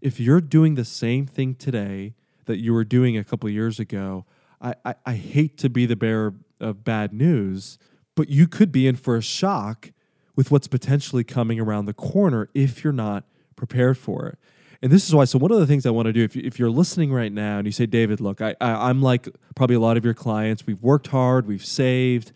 If 0.00 0.20
you're 0.20 0.40
doing 0.40 0.74
the 0.74 0.84
same 0.84 1.26
thing 1.26 1.54
today 1.54 2.14
that 2.46 2.58
you 2.58 2.72
were 2.72 2.84
doing 2.84 3.16
a 3.16 3.24
couple 3.24 3.48
years 3.50 3.78
ago, 3.78 4.24
I, 4.60 4.74
I, 4.84 4.94
I 5.06 5.14
hate 5.14 5.58
to 5.58 5.68
be 5.68 5.86
the 5.86 5.96
bearer 5.96 6.34
of 6.60 6.84
bad 6.84 7.12
news, 7.12 7.78
but 8.14 8.28
you 8.28 8.48
could 8.48 8.72
be 8.72 8.86
in 8.86 8.96
for 8.96 9.16
a 9.16 9.22
shock 9.22 9.92
with 10.36 10.50
what's 10.50 10.68
potentially 10.68 11.24
coming 11.24 11.58
around 11.60 11.86
the 11.86 11.92
corner 11.94 12.48
if 12.54 12.84
you're 12.84 12.92
not 12.92 13.24
prepared 13.56 13.98
for 13.98 14.26
it. 14.26 14.38
And 14.80 14.92
this 14.92 15.08
is 15.08 15.14
why. 15.14 15.24
So 15.24 15.38
one 15.38 15.50
of 15.50 15.58
the 15.58 15.66
things 15.66 15.84
I 15.84 15.90
want 15.90 16.06
to 16.06 16.12
do, 16.12 16.22
if, 16.22 16.36
you, 16.36 16.42
if 16.44 16.58
you're 16.58 16.70
listening 16.70 17.12
right 17.12 17.32
now 17.32 17.58
and 17.58 17.66
you 17.66 17.72
say, 17.72 17.86
David, 17.86 18.20
look, 18.20 18.40
I, 18.40 18.54
I 18.60 18.88
I'm 18.88 19.02
like 19.02 19.28
probably 19.56 19.74
a 19.74 19.80
lot 19.80 19.96
of 19.96 20.04
your 20.04 20.14
clients. 20.14 20.66
We've 20.66 20.82
worked 20.82 21.08
hard, 21.08 21.46
we've 21.46 21.64
saved. 21.64 22.32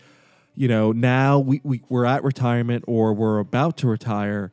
You 0.55 0.69
know, 0.69 0.93
now 0.93 1.39
we, 1.39 1.61
we 1.65 1.83
we're 1.89 2.05
at 2.05 2.25
retirement 2.25 2.85
or 2.87 3.15
we're 3.15 3.39
about 3.39 3.77
to 3.79 3.87
retire, 3.87 4.53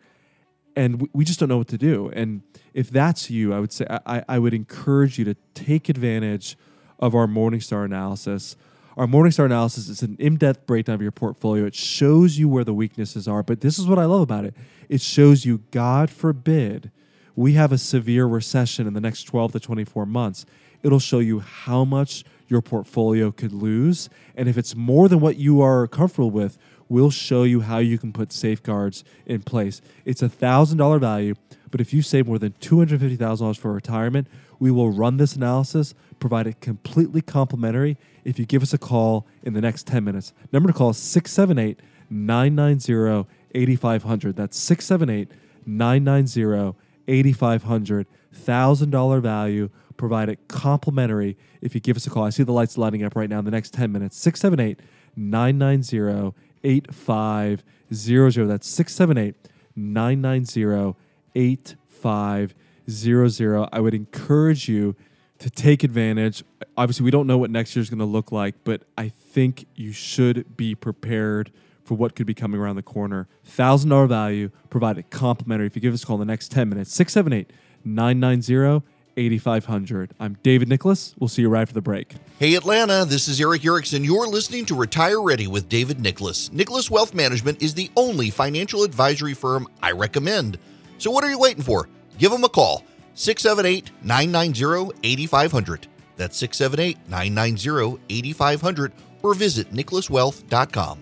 and 0.79 1.09
we, 1.13 1.25
just 1.25 1.39
don't 1.39 1.49
know 1.49 1.57
what 1.57 1.67
to 1.67 1.77
do. 1.77 2.09
And 2.13 2.41
if 2.73 2.89
that's 2.89 3.29
you, 3.29 3.53
I 3.53 3.59
would 3.59 3.73
say 3.73 3.85
I, 4.05 4.23
I 4.27 4.39
would 4.39 4.53
encourage 4.53 5.19
you 5.19 5.25
to 5.25 5.35
take 5.53 5.89
advantage 5.89 6.57
of 6.99 7.15
our 7.15 7.27
Morningstar 7.27 7.85
analysis 7.85 8.55
our 8.99 9.07
Morningstar 9.07 9.45
analysis 9.45 9.87
is 9.87 10.01
an 10.01 10.17
in 10.19 10.35
depth 10.35 10.67
breakdown 10.67 10.95
of 10.95 11.01
your 11.01 11.13
portfolio. 11.13 11.65
It 11.65 11.73
shows 11.73 12.37
you 12.37 12.49
where 12.49 12.65
the 12.65 12.73
weaknesses 12.73 13.29
are. 13.29 13.41
But 13.41 13.61
this 13.61 13.79
is 13.79 13.87
what 13.87 13.97
I 13.97 14.03
love 14.03 14.19
about 14.19 14.43
it 14.43 14.53
it 14.89 14.99
shows 14.99 15.45
you, 15.45 15.59
God 15.71 16.09
forbid, 16.09 16.91
we 17.33 17.53
have 17.53 17.71
a 17.71 17.77
severe 17.77 18.25
recession 18.25 18.87
in 18.87 18.93
the 18.93 18.99
next 18.99 19.23
12 19.23 19.53
to 19.53 19.59
24 19.61 20.05
months. 20.05 20.45
It'll 20.83 20.99
show 20.99 21.19
you 21.19 21.39
how 21.39 21.85
much 21.85 22.25
your 22.49 22.61
portfolio 22.61 23.31
could 23.31 23.53
lose. 23.53 24.09
And 24.35 24.49
if 24.49 24.57
it's 24.57 24.75
more 24.75 25.07
than 25.07 25.21
what 25.21 25.37
you 25.37 25.61
are 25.61 25.87
comfortable 25.87 26.31
with, 26.31 26.57
we'll 26.89 27.11
show 27.11 27.43
you 27.43 27.61
how 27.61 27.77
you 27.77 27.97
can 27.97 28.11
put 28.11 28.33
safeguards 28.33 29.03
in 29.25 29.41
place. 29.43 29.81
It's 30.03 30.21
a 30.21 30.29
$1,000 30.29 30.99
value, 30.99 31.35
but 31.71 31.79
if 31.79 31.93
you 31.93 32.01
save 32.01 32.27
more 32.27 32.39
than 32.39 32.53
$250,000 32.59 33.57
for 33.57 33.71
retirement, 33.71 34.27
we 34.59 34.71
will 34.71 34.91
run 34.91 35.17
this 35.17 35.35
analysis, 35.35 35.93
provide 36.19 36.47
it 36.47 36.59
completely 36.59 37.21
complimentary 37.21 37.97
if 38.25 38.37
you 38.37 38.45
give 38.45 38.61
us 38.61 38.73
a 38.73 38.77
call 38.77 39.25
in 39.43 39.53
the 39.53 39.61
next 39.61 39.87
10 39.87 40.03
minutes. 40.03 40.33
Number 40.51 40.67
to 40.67 40.73
call 40.73 40.89
is 40.89 40.97
678 40.97 41.79
990 42.09 43.29
8500. 43.55 44.35
That's 44.35 44.57
678 44.57 45.31
990 45.65 46.77
8500. 47.07 48.07
$1,000 48.35 49.21
value. 49.21 49.69
Provide 49.97 50.29
it 50.29 50.47
complimentary 50.47 51.37
if 51.61 51.75
you 51.75 51.81
give 51.81 51.97
us 51.97 52.07
a 52.07 52.09
call. 52.09 52.23
I 52.23 52.29
see 52.29 52.43
the 52.43 52.53
lights 52.53 52.77
lighting 52.77 53.03
up 53.03 53.15
right 53.15 53.29
now 53.29 53.39
in 53.39 53.45
the 53.45 53.51
next 53.51 53.73
10 53.73 53.91
minutes. 53.91 54.17
678 54.17 54.79
990 55.15 56.33
8500. 56.63 58.47
That's 58.47 58.67
678 58.67 59.35
990 59.75 60.95
8500. 61.35 63.69
I 63.71 63.79
would 63.79 63.93
encourage 63.93 64.67
you 64.67 64.95
to 65.39 65.49
take 65.49 65.83
advantage. 65.83 66.43
Obviously, 66.77 67.03
we 67.03 67.11
don't 67.11 67.27
know 67.27 67.37
what 67.37 67.49
next 67.49 67.75
year 67.75 67.81
is 67.81 67.89
going 67.89 67.99
to 67.99 68.05
look 68.05 68.31
like, 68.31 68.55
but 68.63 68.83
I 68.97 69.09
think 69.09 69.65
you 69.75 69.91
should 69.91 70.57
be 70.57 70.75
prepared 70.75 71.51
for 71.83 71.95
what 71.95 72.15
could 72.15 72.27
be 72.27 72.33
coming 72.33 72.59
around 72.59 72.75
the 72.75 72.83
corner. 72.83 73.27
$1,000 73.47 74.07
value 74.07 74.51
provided 74.69 75.09
complimentary 75.09 75.65
if 75.65 75.75
you 75.75 75.81
give 75.81 75.93
us 75.93 76.03
a 76.03 76.05
call 76.05 76.17
in 76.17 76.19
the 76.19 76.31
next 76.31 76.51
10 76.51 76.69
minutes. 76.69 76.93
678 76.93 77.51
990 77.83 78.85
8500. 79.19 80.13
I'm 80.19 80.37
David 80.41 80.69
Nicholas. 80.69 81.13
We'll 81.19 81.27
see 81.27 81.41
you 81.41 81.49
right 81.49 81.61
after 81.61 81.73
the 81.73 81.81
break. 81.81 82.15
Hey, 82.39 82.55
Atlanta, 82.55 83.05
this 83.05 83.27
is 83.27 83.39
Erick 83.39 83.65
Erickson. 83.65 84.03
You're 84.03 84.27
listening 84.27 84.65
to 84.65 84.75
Retire 84.75 85.21
Ready 85.21 85.47
with 85.47 85.69
David 85.69 85.99
Nicholas. 85.99 86.51
Nicholas 86.51 86.89
Wealth 86.89 87.13
Management 87.13 87.61
is 87.61 87.73
the 87.73 87.91
only 87.95 88.29
financial 88.29 88.83
advisory 88.83 89.33
firm 89.33 89.67
I 89.83 89.91
recommend. 89.91 90.57
So, 90.97 91.11
what 91.11 91.23
are 91.23 91.29
you 91.29 91.39
waiting 91.39 91.63
for? 91.63 91.89
Give 92.17 92.31
them 92.31 92.43
a 92.43 92.49
call 92.49 92.83
678 93.15 93.91
990 94.03 94.97
8500. 95.03 95.87
That's 96.15 96.37
678 96.37 96.97
990 97.09 97.99
8500 98.09 98.91
or 99.21 99.33
visit 99.33 99.71
nicholaswealth.com. 99.73 100.99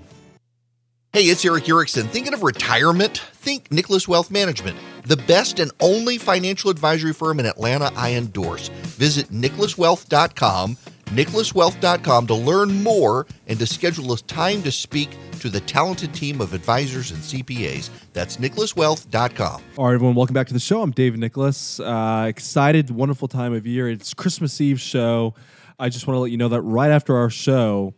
Hey, 1.14 1.24
it's 1.24 1.46
Erick 1.46 1.68
Erickson. 1.70 2.06
Thinking 2.10 2.34
of 2.34 2.44
retirement? 2.44 3.20
Think 3.34 3.72
Nicholas 3.72 4.08
Wealth 4.08 4.30
Management, 4.30 4.78
the 5.06 5.16
best 5.18 5.58
and 5.60 5.72
only 5.80 6.18
financial 6.18 6.70
advisory 6.70 7.14
firm 7.14 7.40
in 7.40 7.46
Atlanta 7.46 7.92
I 7.96 8.14
endorse. 8.14 8.68
Visit 8.98 9.30
nicholaswealth.com, 9.30 10.76
nicholaswealth.com 11.06 12.28
to 12.28 12.34
learn 12.36 12.84
more 12.84 13.26
and 13.48 13.58
to 13.58 13.66
schedule 13.66 14.12
a 14.12 14.18
time 14.18 14.62
to 14.64 14.72
speak 14.72 15.10
to 15.40 15.50
the 15.50 15.62
talented 15.62 16.14
team 16.14 16.42
of 16.42 16.54
advisors 16.54 17.12
and 17.12 17.22
CPAs. 17.22 17.90
That's 18.12 18.38
nicholaswealth.com. 18.38 19.62
All 19.78 19.86
right, 19.86 19.94
everyone, 19.94 20.14
welcome 20.16 20.34
back 20.34 20.48
to 20.48 20.54
the 20.54 20.60
show. 20.60 20.82
I'm 20.82 20.92
David 20.92 21.22
Nicholas. 21.22 21.80
Uh, 21.80 22.26
excited, 22.28 22.92
wonderful 22.92 23.30
time 23.30 23.54
of 23.54 23.66
year. 23.66 23.90
It's 23.90 24.14
Christmas 24.14 24.60
Eve 24.60 24.80
show. 24.80 25.34
I 25.80 25.90
just 25.90 26.06
want 26.06 26.18
to 26.18 26.20
let 26.22 26.32
you 26.32 26.38
know 26.38 26.50
that 26.50 26.62
right 26.62 26.92
after 26.92 27.16
our 27.16 27.30
show, 27.30 27.94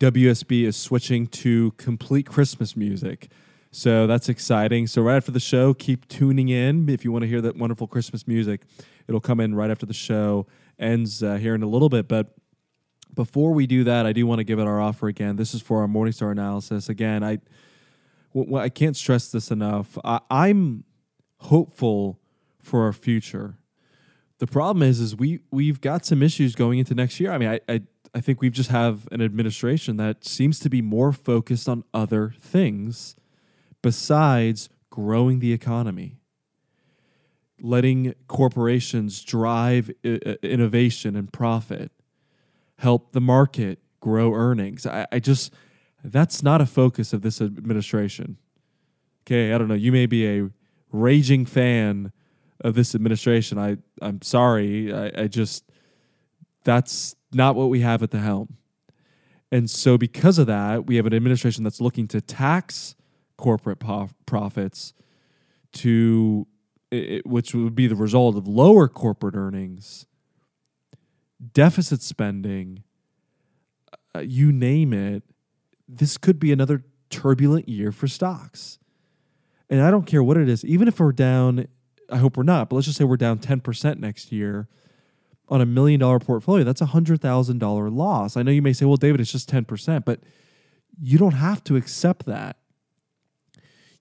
WSB 0.00 0.64
is 0.64 0.76
switching 0.76 1.26
to 1.26 1.72
complete 1.72 2.24
Christmas 2.24 2.74
music. 2.74 3.30
So 3.70 4.06
that's 4.06 4.30
exciting. 4.30 4.86
So 4.86 5.02
right 5.02 5.16
after 5.16 5.30
the 5.30 5.38
show, 5.38 5.74
keep 5.74 6.08
tuning 6.08 6.48
in 6.48 6.88
if 6.88 7.04
you 7.04 7.12
want 7.12 7.22
to 7.22 7.28
hear 7.28 7.42
that 7.42 7.56
wonderful 7.56 7.86
Christmas 7.86 8.26
music. 8.26 8.62
It'll 9.06 9.20
come 9.20 9.40
in 9.40 9.54
right 9.54 9.70
after 9.70 9.84
the 9.84 9.92
show 9.92 10.46
ends 10.78 11.22
uh, 11.22 11.34
here 11.34 11.54
in 11.54 11.62
a 11.62 11.66
little 11.66 11.90
bit. 11.90 12.08
But 12.08 12.34
before 13.12 13.52
we 13.52 13.66
do 13.66 13.84
that, 13.84 14.06
I 14.06 14.14
do 14.14 14.26
want 14.26 14.38
to 14.38 14.44
give 14.44 14.58
it 14.58 14.66
our 14.66 14.80
offer 14.80 15.06
again. 15.06 15.36
This 15.36 15.52
is 15.52 15.60
for 15.60 15.82
our 15.82 15.86
Morningstar 15.86 16.32
analysis. 16.32 16.88
Again, 16.88 17.22
I 17.22 17.38
can't 18.70 18.96
stress 18.96 19.30
this 19.30 19.50
enough. 19.50 19.98
I, 20.02 20.20
I'm 20.30 20.84
hopeful 21.40 22.18
for 22.62 22.84
our 22.84 22.94
future. 22.94 23.58
The 24.38 24.46
problem 24.46 24.82
is, 24.82 24.98
is 24.98 25.14
we 25.14 25.40
we've 25.50 25.82
got 25.82 26.06
some 26.06 26.22
issues 26.22 26.54
going 26.54 26.78
into 26.78 26.94
next 26.94 27.20
year. 27.20 27.30
I 27.30 27.36
mean, 27.36 27.50
I, 27.50 27.60
I 27.68 27.82
I 28.14 28.20
think 28.20 28.40
we 28.40 28.50
just 28.50 28.70
have 28.70 29.06
an 29.12 29.22
administration 29.22 29.96
that 29.98 30.24
seems 30.24 30.58
to 30.60 30.68
be 30.68 30.82
more 30.82 31.12
focused 31.12 31.68
on 31.68 31.84
other 31.94 32.34
things 32.40 33.14
besides 33.82 34.68
growing 34.90 35.38
the 35.38 35.52
economy, 35.52 36.18
letting 37.60 38.14
corporations 38.26 39.22
drive 39.22 39.90
innovation 40.02 41.14
and 41.14 41.32
profit, 41.32 41.92
help 42.78 43.12
the 43.12 43.20
market 43.20 43.78
grow 44.00 44.34
earnings. 44.34 44.86
I, 44.86 45.06
I 45.12 45.20
just, 45.20 45.52
that's 46.02 46.42
not 46.42 46.60
a 46.60 46.66
focus 46.66 47.12
of 47.12 47.22
this 47.22 47.40
administration. 47.40 48.38
Okay, 49.24 49.52
I 49.52 49.58
don't 49.58 49.68
know. 49.68 49.74
You 49.74 49.92
may 49.92 50.06
be 50.06 50.26
a 50.26 50.50
raging 50.90 51.46
fan 51.46 52.12
of 52.62 52.74
this 52.74 52.94
administration. 52.94 53.58
I, 53.58 53.76
I'm 54.02 54.20
sorry. 54.22 54.92
I, 54.92 55.12
I 55.22 55.26
just, 55.28 55.64
that's 56.64 57.14
not 57.32 57.54
what 57.54 57.68
we 57.70 57.80
have 57.80 58.02
at 58.02 58.10
the 58.10 58.20
helm. 58.20 58.56
And 59.52 59.68
so, 59.68 59.98
because 59.98 60.38
of 60.38 60.46
that, 60.46 60.86
we 60.86 60.96
have 60.96 61.06
an 61.06 61.14
administration 61.14 61.64
that's 61.64 61.80
looking 61.80 62.06
to 62.08 62.20
tax 62.20 62.94
corporate 63.36 63.80
po- 63.80 64.10
profits 64.26 64.92
to 65.72 66.46
it, 66.90 67.26
which 67.26 67.54
would 67.54 67.74
be 67.74 67.86
the 67.86 67.96
result 67.96 68.36
of 68.36 68.46
lower 68.46 68.86
corporate 68.88 69.34
earnings, 69.34 70.06
deficit 71.52 72.02
spending, 72.02 72.82
uh, 74.14 74.20
you 74.20 74.52
name 74.52 74.92
it. 74.92 75.22
This 75.88 76.16
could 76.16 76.38
be 76.38 76.52
another 76.52 76.84
turbulent 77.08 77.68
year 77.68 77.90
for 77.90 78.06
stocks. 78.06 78.78
And 79.68 79.80
I 79.80 79.90
don't 79.90 80.06
care 80.06 80.22
what 80.22 80.36
it 80.36 80.48
is, 80.48 80.64
even 80.64 80.88
if 80.88 80.98
we're 80.98 81.12
down, 81.12 81.66
I 82.10 82.18
hope 82.18 82.36
we're 82.36 82.42
not, 82.42 82.68
but 82.68 82.76
let's 82.76 82.86
just 82.86 82.98
say 82.98 83.04
we're 83.04 83.16
down 83.16 83.38
10% 83.38 83.98
next 83.98 84.32
year 84.32 84.68
on 85.50 85.60
a 85.60 85.66
million 85.66 86.00
dollar 86.00 86.18
portfolio. 86.18 86.64
That's 86.64 86.80
a 86.80 86.86
$100,000 86.86 87.96
loss. 87.96 88.36
I 88.36 88.42
know 88.42 88.52
you 88.52 88.62
may 88.62 88.72
say, 88.72 88.86
well, 88.86 88.96
David, 88.96 89.20
it's 89.20 89.32
just 89.32 89.50
10%, 89.50 90.04
but 90.04 90.20
you 91.00 91.18
don't 91.18 91.32
have 91.32 91.62
to 91.64 91.76
accept 91.76 92.26
that 92.26 92.56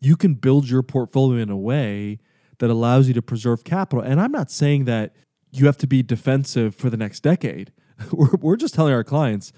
you 0.01 0.15
can 0.15 0.33
build 0.35 0.69
your 0.69 0.81
portfolio 0.81 1.41
in 1.41 1.49
a 1.49 1.57
way 1.57 2.19
that 2.59 2.69
allows 2.69 3.07
you 3.07 3.13
to 3.13 3.21
preserve 3.21 3.63
capital. 3.63 4.03
And 4.03 4.19
I'm 4.19 4.31
not 4.31 4.51
saying 4.51 4.85
that 4.85 5.13
you 5.51 5.65
have 5.65 5.77
to 5.77 5.87
be 5.87 6.03
defensive 6.03 6.75
for 6.75 6.89
the 6.89 6.97
next 6.97 7.21
decade. 7.21 7.71
we're, 8.11 8.35
we're 8.39 8.55
just 8.55 8.73
telling 8.73 8.93
our 8.93 9.03
clients 9.03 9.51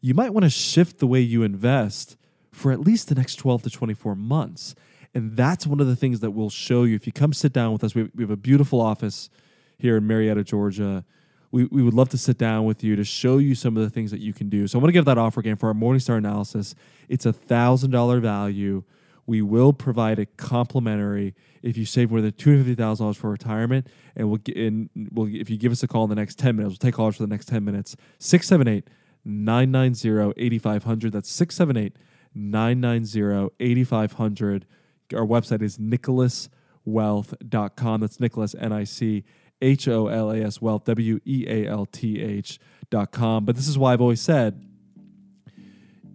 you 0.00 0.14
might 0.14 0.32
want 0.32 0.44
to 0.44 0.50
shift 0.50 0.98
the 0.98 1.06
way 1.06 1.20
you 1.20 1.42
invest 1.42 2.16
for 2.52 2.70
at 2.70 2.80
least 2.80 3.08
the 3.08 3.14
next 3.14 3.36
12 3.36 3.62
to 3.62 3.70
24 3.70 4.14
months. 4.14 4.74
And 5.14 5.36
that's 5.36 5.66
one 5.66 5.80
of 5.80 5.86
the 5.86 5.96
things 5.96 6.20
that 6.20 6.32
we'll 6.32 6.50
show 6.50 6.84
you. 6.84 6.94
If 6.94 7.06
you 7.06 7.12
come 7.12 7.32
sit 7.32 7.52
down 7.52 7.72
with 7.72 7.82
us, 7.82 7.94
we, 7.94 8.10
we 8.14 8.22
have 8.22 8.30
a 8.30 8.36
beautiful 8.36 8.80
office 8.80 9.30
here 9.78 9.96
in 9.96 10.06
Marietta, 10.06 10.44
Georgia. 10.44 11.04
We, 11.52 11.64
we 11.66 11.82
would 11.82 11.94
love 11.94 12.08
to 12.10 12.18
sit 12.18 12.38
down 12.38 12.64
with 12.64 12.82
you 12.82 12.96
to 12.96 13.04
show 13.04 13.38
you 13.38 13.54
some 13.54 13.76
of 13.76 13.82
the 13.82 13.90
things 13.90 14.10
that 14.10 14.20
you 14.20 14.32
can 14.32 14.48
do. 14.48 14.66
So 14.66 14.78
I 14.78 14.82
want 14.82 14.88
to 14.88 14.92
give 14.92 15.04
that 15.04 15.18
offer 15.18 15.40
again 15.40 15.56
for 15.56 15.68
our 15.68 15.74
Morningstar 15.74 16.18
analysis. 16.18 16.74
It's 17.08 17.24
a 17.24 17.32
$1,000 17.32 18.20
value 18.20 18.82
we 19.26 19.42
will 19.42 19.72
provide 19.72 20.20
a 20.20 20.26
complimentary 20.26 21.34
if 21.62 21.76
you 21.76 21.84
save 21.84 22.10
more 22.10 22.20
than 22.20 22.32
two 22.32 22.50
hundred 22.50 22.66
fifty 22.66 22.76
thousand 22.76 23.04
dollars 23.04 23.16
for 23.16 23.30
retirement, 23.30 23.88
and 24.14 24.28
we'll 24.28 24.38
get 24.38 24.56
in. 24.56 24.88
We'll 25.12 25.34
if 25.34 25.50
you 25.50 25.56
give 25.56 25.72
us 25.72 25.82
a 25.82 25.88
call 25.88 26.04
in 26.04 26.10
the 26.10 26.16
next 26.16 26.38
ten 26.38 26.54
minutes, 26.56 26.72
we'll 26.72 26.78
take 26.78 26.94
calls 26.94 27.16
for 27.16 27.24
the 27.24 27.28
next 27.28 27.46
ten 27.46 27.64
minutes. 27.64 27.96
678 28.20 28.88
990 29.24 30.34
8500. 30.36 31.12
That's 31.12 31.30
678 31.30 31.96
990 32.34 33.54
8500. 33.58 34.66
Our 35.14 35.26
website 35.26 35.62
is 35.62 35.78
nicholaswealth.com. 35.78 38.00
That's 38.00 38.20
Nicholas, 38.20 38.54
N 38.58 38.72
I 38.72 38.84
C 38.84 39.24
H 39.60 39.88
O 39.88 40.08
L 40.08 40.30
A 40.30 40.38
S 40.38 40.60
Wealth, 40.60 40.84
W 40.84 41.20
E 41.24 41.46
A 41.48 41.66
L 41.66 41.86
T 41.86 42.20
H.com. 42.20 43.44
But 43.44 43.56
this 43.56 43.68
is 43.68 43.78
why 43.78 43.92
I've 43.92 44.00
always 44.00 44.20
said 44.20 44.62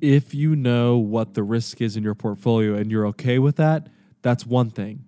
if 0.01 0.33
you 0.33 0.55
know 0.55 0.97
what 0.97 1.35
the 1.35 1.43
risk 1.43 1.79
is 1.79 1.95
in 1.95 2.03
your 2.03 2.15
portfolio 2.15 2.75
and 2.75 2.91
you're 2.91 3.05
okay 3.05 3.37
with 3.37 3.55
that, 3.57 3.87
that's 4.23 4.45
one 4.45 4.69
thing. 4.71 5.05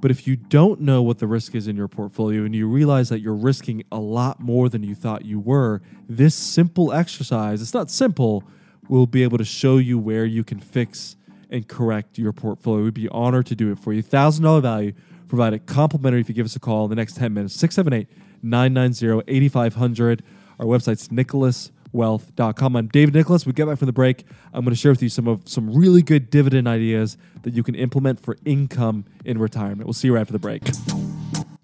But 0.00 0.10
if 0.10 0.26
you 0.26 0.36
don't 0.36 0.80
know 0.80 1.00
what 1.02 1.18
the 1.18 1.26
risk 1.26 1.54
is 1.54 1.68
in 1.68 1.76
your 1.76 1.88
portfolio 1.88 2.44
and 2.44 2.54
you 2.54 2.68
realize 2.68 3.08
that 3.08 3.20
you're 3.20 3.34
risking 3.34 3.82
a 3.90 3.98
lot 3.98 4.40
more 4.40 4.68
than 4.68 4.82
you 4.82 4.94
thought 4.94 5.24
you 5.24 5.40
were, 5.40 5.80
this 6.08 6.34
simple 6.34 6.92
exercise, 6.92 7.62
it's 7.62 7.72
not 7.72 7.90
simple, 7.90 8.44
will 8.88 9.06
be 9.06 9.22
able 9.22 9.38
to 9.38 9.44
show 9.44 9.78
you 9.78 9.98
where 9.98 10.24
you 10.24 10.44
can 10.44 10.60
fix 10.60 11.16
and 11.48 11.66
correct 11.66 12.18
your 12.18 12.32
portfolio. 12.32 12.84
We'd 12.84 12.94
be 12.94 13.08
honored 13.08 13.46
to 13.46 13.54
do 13.54 13.70
it 13.72 13.78
for 13.78 13.92
you. 13.92 14.02
$1,000 14.02 14.60
value, 14.60 14.92
provide 15.28 15.52
it 15.52 15.66
complimentary 15.66 16.20
if 16.20 16.28
you 16.28 16.34
give 16.34 16.46
us 16.46 16.56
a 16.56 16.60
call 16.60 16.84
in 16.84 16.90
the 16.90 16.96
next 16.96 17.16
10 17.16 17.32
minutes. 17.34 17.54
678 17.54 18.08
990 18.42 19.24
8500. 19.26 20.22
Our 20.58 20.66
website's 20.66 21.10
Nicholas 21.10 21.70
wealth.com. 21.92 22.76
I'm 22.76 22.88
David 22.88 23.14
Nicholas. 23.14 23.46
We 23.46 23.52
get 23.52 23.66
back 23.66 23.78
from 23.78 23.86
the 23.86 23.92
break. 23.92 24.24
I'm 24.52 24.64
going 24.64 24.74
to 24.74 24.80
share 24.80 24.92
with 24.92 25.02
you 25.02 25.08
some 25.08 25.26
of 25.26 25.48
some 25.48 25.72
really 25.72 26.02
good 26.02 26.30
dividend 26.30 26.68
ideas 26.68 27.16
that 27.42 27.54
you 27.54 27.62
can 27.62 27.74
implement 27.74 28.20
for 28.20 28.36
income 28.44 29.06
in 29.24 29.38
retirement. 29.38 29.84
We'll 29.84 29.94
see 29.94 30.08
you 30.08 30.14
right 30.14 30.20
after 30.20 30.32
the 30.32 30.38
break. 30.38 30.62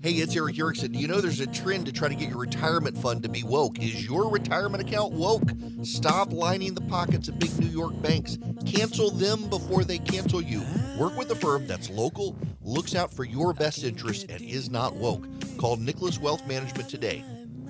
Hey, 0.03 0.15
it's 0.15 0.35
Erick 0.35 0.59
Erickson. 0.59 0.95
You 0.95 1.07
know 1.07 1.21
there's 1.21 1.39
a 1.39 1.47
trend 1.47 1.87
to 1.87 1.93
try 1.93 2.09
to 2.09 2.17
get 2.17 2.29
your 2.29 2.39
retirement 2.39 2.99
fund 2.99 3.23
to 3.23 3.29
be 3.29 3.45
woke. 3.45 3.79
Is 3.79 4.05
your 4.05 4.29
retirement 4.29 4.83
account 4.83 5.13
woke? 5.13 5.49
Stop 5.85 6.33
lining 6.33 6.75
the 6.75 6.81
pockets 6.81 7.29
of 7.29 7.39
big 7.39 7.57
New 7.61 7.69
York 7.69 7.93
banks. 8.03 8.37
Cancel 8.67 9.13
them 9.13 9.49
before 9.49 9.85
they 9.85 9.99
cancel 9.99 10.43
you. 10.43 10.65
Work 10.99 11.17
with 11.17 11.31
a 11.31 11.37
firm 11.37 11.69
that's 11.69 11.89
local, 11.89 12.37
looks 12.63 12.97
out 12.97 13.15
for 13.15 13.23
your 13.23 13.55
best 13.55 13.85
interest, 13.85 14.29
and 14.29 14.43
is 14.43 14.71
not 14.71 14.97
woke. 14.97 15.25
Call 15.57 15.77
Nicholas 15.77 16.19
Wealth 16.19 16.45
Management 16.49 16.89
today. 16.89 17.23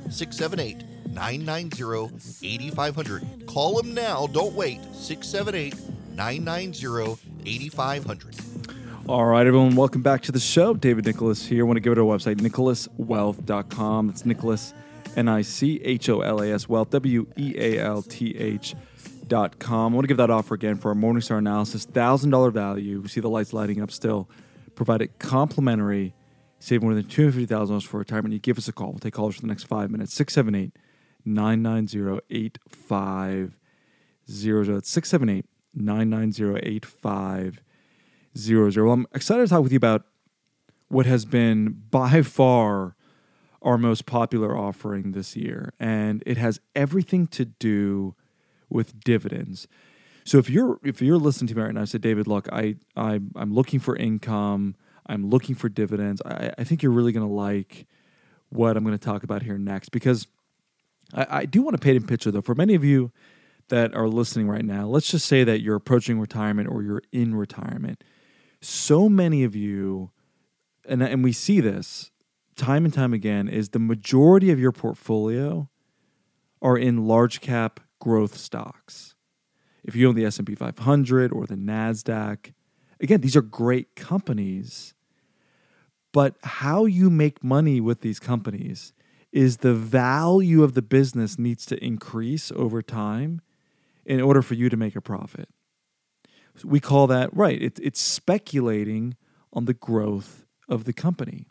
678 0.09 0.87
990 1.13 2.17
8500. 2.47 3.47
Call 3.47 3.77
them 3.77 3.93
now. 3.93 4.27
Don't 4.29 4.55
wait. 4.55 4.81
678 4.95 5.75
990 6.17 7.19
8500. 7.45 8.37
All 9.09 9.25
right, 9.25 9.45
everyone, 9.45 9.75
welcome 9.75 10.01
back 10.01 10.23
to 10.23 10.33
the 10.33 10.39
show. 10.39 10.75
David 10.75 11.07
Nicholas 11.07 11.45
here. 11.45 11.65
I 11.65 11.67
want 11.67 11.77
to 11.77 11.81
give 11.81 11.93
it 11.93 11.99
our 11.99 12.05
website, 12.05 12.37
nicholaswealth.com. 12.37 14.07
That's 14.07 14.25
Nicholas, 14.25 14.75
N 15.17 15.27
I 15.27 15.43
C 15.43 15.81
H 15.83 16.09
O 16.09 16.21
L 16.21 16.41
A 16.41 16.53
S, 16.53 16.69
wealth, 16.69 16.91
W 16.91 17.27
E 17.37 17.53
A 17.59 17.81
L 17.81 18.03
T 18.03 18.37
H. 18.37 18.77
Dot 19.27 19.59
com. 19.59 19.93
I 19.93 19.97
want 19.97 20.05
to 20.05 20.09
give 20.09 20.19
that 20.19 20.31
offer 20.31 20.55
again 20.55 20.77
for 20.77 20.91
our 20.91 20.95
Morningstar 20.95 21.39
analysis. 21.39 21.85
$1,000 21.87 22.53
value. 22.53 23.01
We 23.01 23.09
see 23.09 23.21
the 23.21 23.29
lights 23.29 23.53
lighting 23.53 23.83
up 23.83 23.91
still. 23.91 24.29
Provide 24.77 25.03
it 25.03 25.19
complimentary. 25.19 26.15
Save 26.61 26.83
more 26.83 26.95
than 26.95 27.05
$250,000 27.05 27.85
for 27.85 27.99
retirement. 27.99 28.35
You 28.35 28.39
give 28.39 28.59
us 28.59 28.69
a 28.69 28.73
call. 28.73 28.91
We'll 28.91 28.99
take 28.99 29.15
calls 29.15 29.35
for 29.37 29.41
the 29.41 29.47
next 29.49 29.65
five 29.65 29.91
minutes. 29.91 30.15
678 30.15 30.77
990 31.25 32.21
8500. 32.31 34.77
That's 34.77 34.91
678 34.91 35.47
990 35.75 36.69
8500. 36.69 37.61
Well, 38.85 38.95
I'm 38.95 39.07
excited 39.15 39.43
to 39.43 39.49
talk 39.49 39.63
with 39.63 39.73
you 39.73 39.77
about 39.77 40.05
what 40.89 41.07
has 41.07 41.25
been 41.25 41.83
by 41.91 42.23
far 42.23 42.97
our 43.63 43.79
most 43.79 44.07
popular 44.07 44.57
offering 44.57 45.13
this 45.13 45.37
year. 45.37 45.73
And 45.79 46.23
it 46.27 46.37
has 46.37 46.61
everything 46.75 47.27
to 47.29 47.45
do 47.45 48.15
with 48.69 49.01
dividends. 49.01 49.69
So 50.25 50.39
if 50.39 50.49
you're 50.49 50.79
if 50.85 51.03
you're 51.03 51.19
listening 51.19 51.49
to 51.49 51.55
me 51.57 51.63
right 51.63 51.75
now, 51.75 51.83
I 51.83 51.85
said, 51.85 52.01
David, 52.01 52.27
look, 52.27 52.49
I, 52.53 52.77
I 52.97 53.21
I'm 53.35 53.53
looking 53.53 53.81
for 53.81 53.97
income. 53.97 54.77
I'm 55.07 55.29
looking 55.29 55.55
for 55.55 55.69
dividends. 55.69 56.23
I, 56.25 56.53
I 56.59 56.65
think 56.65 56.83
you're 56.83 56.93
really 56.93 57.13
going 57.13 57.27
to 57.27 57.33
like 57.33 57.87
what 58.51 58.77
I'm 58.77 58.85
going 58.85 58.97
to 58.97 59.05
talk 59.05 59.25
about 59.25 59.43
here 59.43 59.59
next 59.59 59.89
because 59.89 60.27
I, 61.13 61.27
I 61.31 61.45
do 61.47 61.63
want 61.63 61.75
to 61.75 61.83
paint 61.83 62.03
a 62.03 62.07
picture 62.07 62.31
though. 62.31 62.41
For 62.41 62.55
many 62.55 62.75
of 62.75 62.85
you 62.85 63.11
that 63.69 63.95
are 63.95 64.09
listening 64.09 64.49
right 64.49 64.65
now, 64.65 64.87
let's 64.87 65.09
just 65.09 65.27
say 65.27 65.45
that 65.45 65.61
you're 65.61 65.77
approaching 65.77 66.21
retirement 66.21 66.69
or 66.69 66.83
you're 66.83 67.03
in 67.11 67.35
retirement. 67.35 68.05
So 68.63 69.09
many 69.09 69.43
of 69.43 69.57
you, 69.57 70.13
and 70.89 71.03
and 71.03 71.23
we 71.23 71.33
see 71.33 71.61
this 71.61 72.11
time 72.57 72.85
and 72.85 72.95
time 72.95 73.13
again, 73.13 73.49
is 73.49 73.71
the 73.71 73.79
majority 73.79 74.51
of 74.51 74.61
your 74.61 74.73
portfolio 74.73 75.69
are 76.61 76.79
in 76.79 77.07
large 77.07 77.41
cap 77.41 77.81
growth 77.99 78.37
stocks. 78.37 79.17
if 79.85 79.97
you 79.97 80.09
own 80.09 80.15
the 80.15 80.25
S&P 80.25 80.55
500 80.55 81.33
or 81.33 81.45
the 81.45 81.57
Nasdaq, 81.57 82.53
again, 83.01 83.21
these 83.21 83.35
are 83.35 83.43
great 83.43 83.97
companies. 83.97 84.95
But 86.13 86.37
how 86.45 86.85
you 86.85 87.11
make 87.11 87.43
money 87.43 87.81
with 87.81 88.01
these 88.01 88.21
companies 88.21 88.93
is 89.33 89.57
the 89.57 89.75
value 89.75 90.63
of 90.63 90.75
the 90.75 90.83
business 90.83 91.37
needs 91.37 91.67
to 91.67 91.85
increase 91.85 92.53
over 92.55 92.81
time 92.81 93.41
in 94.05 94.21
order 94.21 94.43
for 94.43 94.55
you 94.55 94.69
to 94.69 94.77
make 94.77 94.95
a 94.95 95.01
profit. 95.01 95.49
We 96.65 96.81
call 96.81 97.07
that 97.09 97.35
right. 97.35 97.61
It, 97.61 97.79
it's 97.83 98.01
speculating 98.01 99.17
on 99.53 99.65
the 99.65 99.75
growth 99.75 100.45
of 100.69 100.85
the 100.85 100.93
company. 100.93 101.47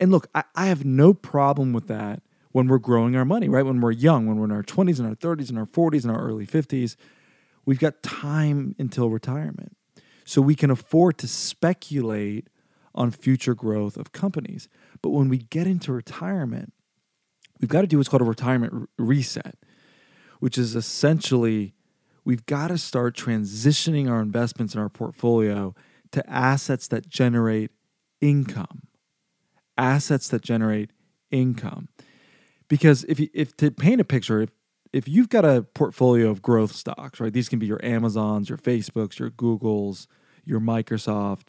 And 0.00 0.10
look, 0.10 0.26
I, 0.34 0.44
I 0.54 0.66
have 0.66 0.84
no 0.84 1.14
problem 1.14 1.72
with 1.72 1.86
that 1.88 2.22
when 2.52 2.68
we're 2.68 2.78
growing 2.78 3.16
our 3.16 3.24
money, 3.24 3.48
right? 3.48 3.64
When 3.64 3.80
we're 3.80 3.92
young, 3.92 4.26
when 4.26 4.36
we're 4.36 4.44
in 4.46 4.52
our 4.52 4.62
20s 4.62 4.98
and 4.98 5.08
our 5.08 5.14
30s 5.14 5.48
and 5.48 5.58
our 5.58 5.66
40s 5.66 6.02
and 6.02 6.10
our 6.10 6.22
early 6.22 6.46
50s, 6.46 6.96
we've 7.64 7.78
got 7.78 8.02
time 8.02 8.74
until 8.78 9.10
retirement. 9.10 9.76
So 10.24 10.40
we 10.40 10.54
can 10.54 10.70
afford 10.70 11.18
to 11.18 11.28
speculate 11.28 12.48
on 12.94 13.10
future 13.10 13.54
growth 13.54 13.96
of 13.96 14.12
companies. 14.12 14.68
But 15.02 15.10
when 15.10 15.28
we 15.28 15.38
get 15.38 15.66
into 15.66 15.92
retirement, 15.92 16.72
we've 17.60 17.68
got 17.68 17.82
to 17.82 17.86
do 17.86 17.98
what's 17.98 18.08
called 18.08 18.22
a 18.22 18.26
retirement 18.26 18.88
reset, 18.98 19.56
which 20.40 20.56
is 20.56 20.76
essentially 20.76 21.74
we've 22.24 22.46
got 22.46 22.68
to 22.68 22.78
start 22.78 23.16
transitioning 23.16 24.10
our 24.10 24.20
investments 24.20 24.74
in 24.74 24.80
our 24.80 24.88
portfolio 24.88 25.74
to 26.12 26.28
assets 26.30 26.88
that 26.88 27.08
generate 27.08 27.70
income. 28.20 28.82
Assets 29.76 30.28
that 30.28 30.42
generate 30.42 30.90
income. 31.30 31.88
Because 32.68 33.04
if 33.04 33.20
you, 33.20 33.28
if 33.34 33.56
to 33.58 33.70
paint 33.70 34.00
a 34.00 34.04
picture, 34.04 34.42
if, 34.42 34.50
if 34.92 35.08
you've 35.08 35.28
got 35.28 35.44
a 35.44 35.62
portfolio 35.74 36.30
of 36.30 36.40
growth 36.40 36.72
stocks, 36.72 37.20
right? 37.20 37.32
These 37.32 37.48
can 37.48 37.58
be 37.58 37.66
your 37.66 37.84
Amazons, 37.84 38.48
your 38.48 38.58
Facebooks, 38.58 39.18
your 39.18 39.30
Googles, 39.30 40.06
your 40.44 40.60
Microsoft, 40.60 41.48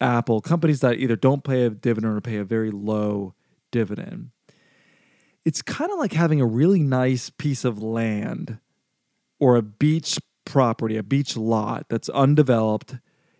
Apple, 0.00 0.40
companies 0.40 0.80
that 0.80 0.98
either 0.98 1.16
don't 1.16 1.44
pay 1.44 1.64
a 1.64 1.70
dividend 1.70 2.16
or 2.16 2.20
pay 2.20 2.36
a 2.36 2.44
very 2.44 2.70
low 2.70 3.34
dividend. 3.70 4.30
It's 5.44 5.62
kind 5.62 5.90
of 5.90 5.98
like 5.98 6.12
having 6.12 6.40
a 6.40 6.46
really 6.46 6.80
nice 6.80 7.30
piece 7.30 7.64
of 7.64 7.82
land 7.82 8.58
or 9.40 9.56
a 9.56 9.62
beach 9.62 10.18
property, 10.44 10.96
a 10.96 11.02
beach 11.02 11.36
lot 11.36 11.86
that's 11.88 12.08
undeveloped. 12.10 12.96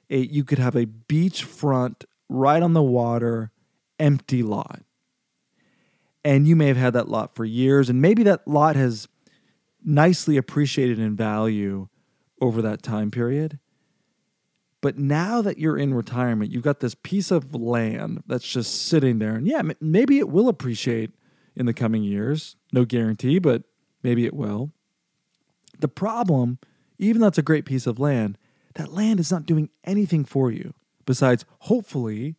A, 0.09 0.19
you 0.19 0.43
could 0.43 0.59
have 0.59 0.75
a 0.75 0.87
beachfront 0.87 2.05
right 2.29 2.63
on 2.63 2.73
the 2.73 2.83
water, 2.83 3.53
empty 3.99 4.43
lot. 4.43 4.83
And 6.25 6.49
you 6.49 6.57
may 6.57 6.67
have 6.67 6.77
had 6.77 6.95
that 6.95 7.09
lot 7.09 7.35
for 7.35 7.45
years, 7.45 7.89
and 7.89 8.03
maybe 8.03 8.23
that 8.25 8.47
lot 8.47 8.77
has 8.77 9.09
nicely 9.85 10.37
appreciated 10.37 10.99
in 10.99 11.17
value 11.17 11.89
over 12.41 12.61
that 12.63 12.83
time 12.83 13.11
period. 13.11 13.59
But 14.83 14.99
now 14.99 15.43
that 15.43 15.59
you're 15.59 15.77
in 15.77 15.93
retirement, 15.93 16.51
you've 16.51 16.63
got 16.63 16.81
this 16.81 16.95
piece 16.95 17.31
of 17.31 17.55
land 17.55 18.23
that's 18.27 18.51
just 18.51 18.87
sitting 18.87 19.19
there. 19.19 19.35
And 19.35 19.47
yeah, 19.47 19.63
maybe 19.81 20.19
it 20.19 20.29
will 20.29 20.49
appreciate 20.49 21.11
in 21.55 21.67
the 21.67 21.75
coming 21.75 22.03
years. 22.03 22.57
No 22.73 22.85
guarantee, 22.85 23.39
but 23.39 23.65
maybe 24.03 24.25
it 24.25 24.35
will. 24.35 24.73
The 25.81 25.89
problem, 25.89 26.59
even 26.99 27.21
though 27.21 27.29
it's 27.29 27.39
a 27.39 27.43
great 27.43 27.65
piece 27.65 27.87
of 27.87 27.99
land, 27.99 28.39
that 28.75 28.93
land 28.93 29.21
is 29.21 29.31
not 29.31 29.47
doing 29.47 29.71
anything 29.85 30.25
for 30.25 30.51
you 30.51 30.75
besides 31.07 31.45
hopefully 31.61 32.37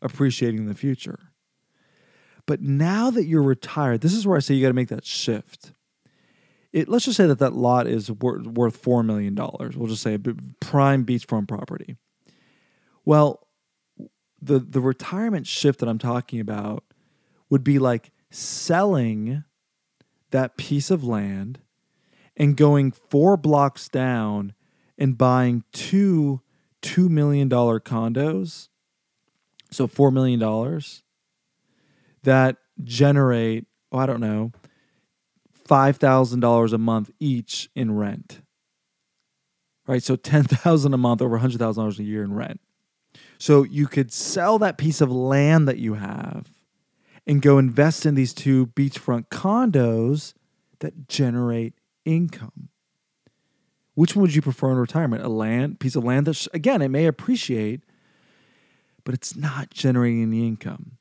appreciating 0.00 0.60
in 0.60 0.66
the 0.66 0.74
future. 0.74 1.18
But 2.46 2.60
now 2.60 3.10
that 3.10 3.24
you're 3.24 3.42
retired, 3.42 4.00
this 4.00 4.14
is 4.14 4.26
where 4.26 4.36
I 4.36 4.40
say 4.40 4.54
you 4.54 4.62
got 4.62 4.68
to 4.68 4.74
make 4.74 4.88
that 4.88 5.06
shift 5.06 5.72
it, 6.72 6.88
let's 6.88 7.04
just 7.04 7.16
say 7.16 7.26
that 7.26 7.38
that 7.38 7.52
lot 7.52 7.86
is 7.86 8.10
worth, 8.10 8.46
worth 8.46 8.82
$4 8.82 9.04
million. 9.04 9.34
We'll 9.34 9.88
just 9.88 10.02
say 10.02 10.14
a 10.14 10.20
prime 10.60 11.04
beachfront 11.04 11.46
property. 11.46 11.96
Well, 13.04 13.46
the, 14.40 14.58
the 14.58 14.80
retirement 14.80 15.46
shift 15.46 15.80
that 15.80 15.88
I'm 15.88 15.98
talking 15.98 16.40
about 16.40 16.84
would 17.50 17.62
be 17.62 17.78
like 17.78 18.10
selling 18.30 19.44
that 20.30 20.56
piece 20.56 20.90
of 20.90 21.04
land 21.04 21.60
and 22.36 22.56
going 22.56 22.90
four 22.90 23.36
blocks 23.36 23.88
down 23.88 24.54
and 24.98 25.18
buying 25.18 25.64
two 25.72 26.40
$2 26.82 27.08
million 27.08 27.48
condos. 27.48 28.68
So 29.70 29.88
$4 29.88 30.12
million 30.12 30.82
that 32.24 32.56
generate, 32.84 33.66
oh, 33.90 33.98
I 33.98 34.06
don't 34.06 34.20
know, 34.20 34.52
$5,000 35.66 36.72
a 36.72 36.78
month 36.78 37.10
each 37.18 37.70
in 37.74 37.96
rent. 37.96 38.42
Right? 39.86 40.02
So 40.02 40.16
10,000 40.16 40.92
a 40.92 40.98
month 40.98 41.22
over 41.22 41.38
$100,000 41.38 41.98
a 41.98 42.02
year 42.02 42.22
in 42.22 42.34
rent. 42.34 42.60
So 43.38 43.62
you 43.62 43.86
could 43.86 44.12
sell 44.12 44.58
that 44.58 44.78
piece 44.78 45.00
of 45.00 45.10
land 45.10 45.66
that 45.66 45.78
you 45.78 45.94
have 45.94 46.48
and 47.26 47.40
go 47.40 47.58
invest 47.58 48.04
in 48.04 48.14
these 48.14 48.34
two 48.34 48.66
beachfront 48.68 49.28
condos 49.28 50.34
that 50.80 51.08
generate 51.08 51.74
income. 52.04 52.68
Which 53.94 54.16
one 54.16 54.22
would 54.22 54.34
you 54.34 54.42
prefer 54.42 54.70
in 54.70 54.78
retirement? 54.78 55.22
A 55.22 55.28
land 55.28 55.80
piece 55.80 55.96
of 55.96 56.04
land 56.04 56.26
that 56.26 56.46
again 56.54 56.82
it 56.82 56.88
may 56.88 57.06
appreciate, 57.06 57.82
but 59.04 59.14
it's 59.14 59.36
not 59.36 59.70
generating 59.70 60.22
any 60.22 60.46
income. 60.46 60.98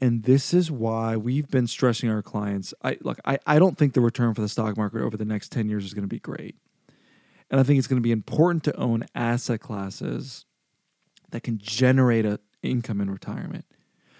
And 0.00 0.24
this 0.24 0.52
is 0.52 0.70
why 0.70 1.16
we've 1.16 1.48
been 1.48 1.66
stressing 1.66 2.10
our 2.10 2.22
clients. 2.22 2.74
I 2.84 2.98
look, 3.00 3.18
I, 3.24 3.38
I 3.46 3.58
don't 3.58 3.78
think 3.78 3.94
the 3.94 4.00
return 4.00 4.34
for 4.34 4.42
the 4.42 4.48
stock 4.48 4.76
market 4.76 5.00
over 5.00 5.16
the 5.16 5.24
next 5.24 5.52
10 5.52 5.68
years 5.68 5.84
is 5.84 5.94
going 5.94 6.04
to 6.04 6.08
be 6.08 6.20
great. 6.20 6.54
And 7.50 7.58
I 7.58 7.62
think 7.62 7.78
it's 7.78 7.88
going 7.88 8.00
to 8.00 8.06
be 8.06 8.12
important 8.12 8.64
to 8.64 8.76
own 8.76 9.04
asset 9.14 9.60
classes 9.60 10.44
that 11.30 11.42
can 11.42 11.58
generate 11.58 12.26
an 12.26 12.38
income 12.62 13.00
in 13.00 13.10
retirement. 13.10 13.64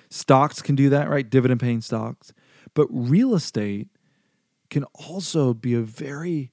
Stocks 0.09 0.63
can 0.63 0.77
do 0.77 0.89
that, 0.91 1.11
right? 1.11 1.29
Dividend 1.29 1.61
paying 1.61 1.81
stocks. 1.81 2.33
But 2.75 2.87
real 2.91 3.35
estate 3.35 3.89
can 4.71 4.85
also 4.95 5.55
be 5.55 5.75
a 5.75 5.81
very 5.81 6.53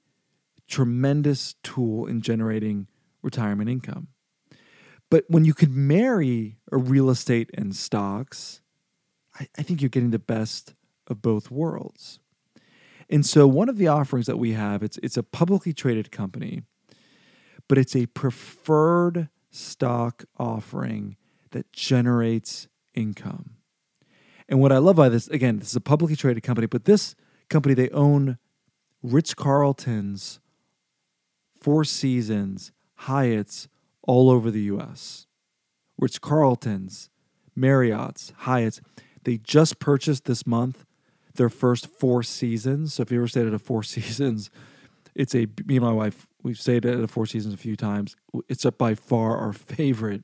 tremendous 0.67 1.55
tool 1.63 2.05
in 2.05 2.21
generating 2.21 2.87
retirement 3.21 3.69
income. 3.69 4.07
But 5.09 5.25
when 5.27 5.45
you 5.45 5.53
can 5.53 5.87
marry 5.87 6.57
a 6.71 6.77
real 6.77 7.09
estate 7.09 7.51
and 7.53 7.75
stocks, 7.75 8.61
I, 9.39 9.47
I 9.57 9.61
think 9.61 9.81
you're 9.81 9.89
getting 9.89 10.11
the 10.11 10.19
best 10.19 10.73
of 11.07 11.21
both 11.21 11.51
worlds. 11.51 12.19
And 13.09 13.25
so 13.25 13.45
one 13.47 13.69
of 13.69 13.77
the 13.77 13.87
offerings 13.87 14.25
that 14.25 14.39
we 14.39 14.53
have, 14.53 14.81
it's 14.81 14.97
it's 15.03 15.17
a 15.17 15.23
publicly 15.23 15.73
traded 15.73 16.11
company, 16.11 16.63
but 17.67 17.77
it's 17.77 17.95
a 17.95 18.07
preferred 18.07 19.29
stock 19.51 20.23
offering 20.39 21.17
that 21.51 21.71
generates 21.71 22.67
income. 22.95 23.57
And 24.49 24.59
what 24.59 24.71
I 24.71 24.77
love 24.77 24.95
by 24.95 25.09
this, 25.09 25.27
again, 25.27 25.59
this 25.59 25.69
is 25.69 25.75
a 25.75 25.81
publicly 25.81 26.15
traded 26.15 26.43
company, 26.43 26.67
but 26.67 26.85
this 26.85 27.15
company, 27.49 27.73
they 27.73 27.89
own 27.89 28.37
Ritz 29.01 29.33
Carlton's, 29.33 30.39
Four 31.59 31.85
Seasons, 31.85 32.71
Hyatt's 32.95 33.67
all 34.01 34.29
over 34.29 34.51
the 34.51 34.61
US. 34.63 35.27
Ritz 35.97 36.19
Carlton's, 36.19 37.09
Marriott's, 37.55 38.33
Hyatt's. 38.39 38.81
They 39.23 39.37
just 39.37 39.79
purchased 39.79 40.25
this 40.25 40.45
month 40.45 40.85
their 41.35 41.49
first 41.49 41.87
four 41.87 42.23
seasons. 42.23 42.93
So 42.93 43.03
if 43.03 43.11
you 43.11 43.17
ever 43.19 43.27
stayed 43.27 43.47
at 43.47 43.53
a 43.53 43.59
Four 43.59 43.83
Seasons, 43.83 44.49
it's 45.15 45.35
a 45.35 45.47
me 45.65 45.77
and 45.77 45.85
my 45.85 45.91
wife 45.91 46.27
we've 46.41 46.59
stayed 46.59 46.85
at 46.85 46.99
a 46.99 47.07
Four 47.07 47.25
Seasons 47.25 47.53
a 47.53 47.57
few 47.57 47.75
times. 47.75 48.15
It's 48.49 48.65
by 48.77 48.95
far 48.95 49.37
our 49.37 49.53
favorite 49.53 50.23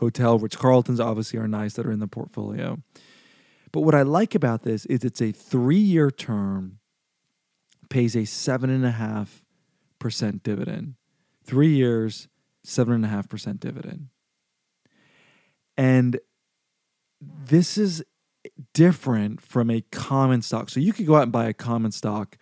hotel. 0.00 0.38
Ritz 0.38 0.56
Carltons 0.56 1.00
obviously 1.00 1.38
are 1.38 1.48
nice 1.48 1.74
that 1.74 1.86
are 1.86 1.92
in 1.92 2.00
the 2.00 2.08
portfolio. 2.08 2.78
But 3.78 3.84
what 3.84 3.94
I 3.94 4.02
like 4.02 4.34
about 4.34 4.64
this 4.64 4.86
is 4.86 5.04
it's 5.04 5.22
a 5.22 5.30
three-year 5.30 6.10
term, 6.10 6.80
pays 7.88 8.16
a 8.16 8.24
seven 8.24 8.70
and 8.70 8.84
a 8.84 8.90
half 8.90 9.44
percent 10.00 10.42
dividend. 10.42 10.94
Three 11.44 11.76
years, 11.76 12.26
seven 12.64 12.92
and 12.92 13.04
a 13.04 13.08
half 13.08 13.28
percent 13.28 13.60
dividend. 13.60 14.08
And 15.76 16.18
this 17.22 17.78
is 17.78 18.04
different 18.74 19.40
from 19.40 19.70
a 19.70 19.82
common 19.92 20.42
stock. 20.42 20.70
So 20.70 20.80
you 20.80 20.92
could 20.92 21.06
go 21.06 21.14
out 21.14 21.22
and 21.22 21.30
buy 21.30 21.46
a 21.46 21.54
common 21.54 21.92
stock 21.92 22.36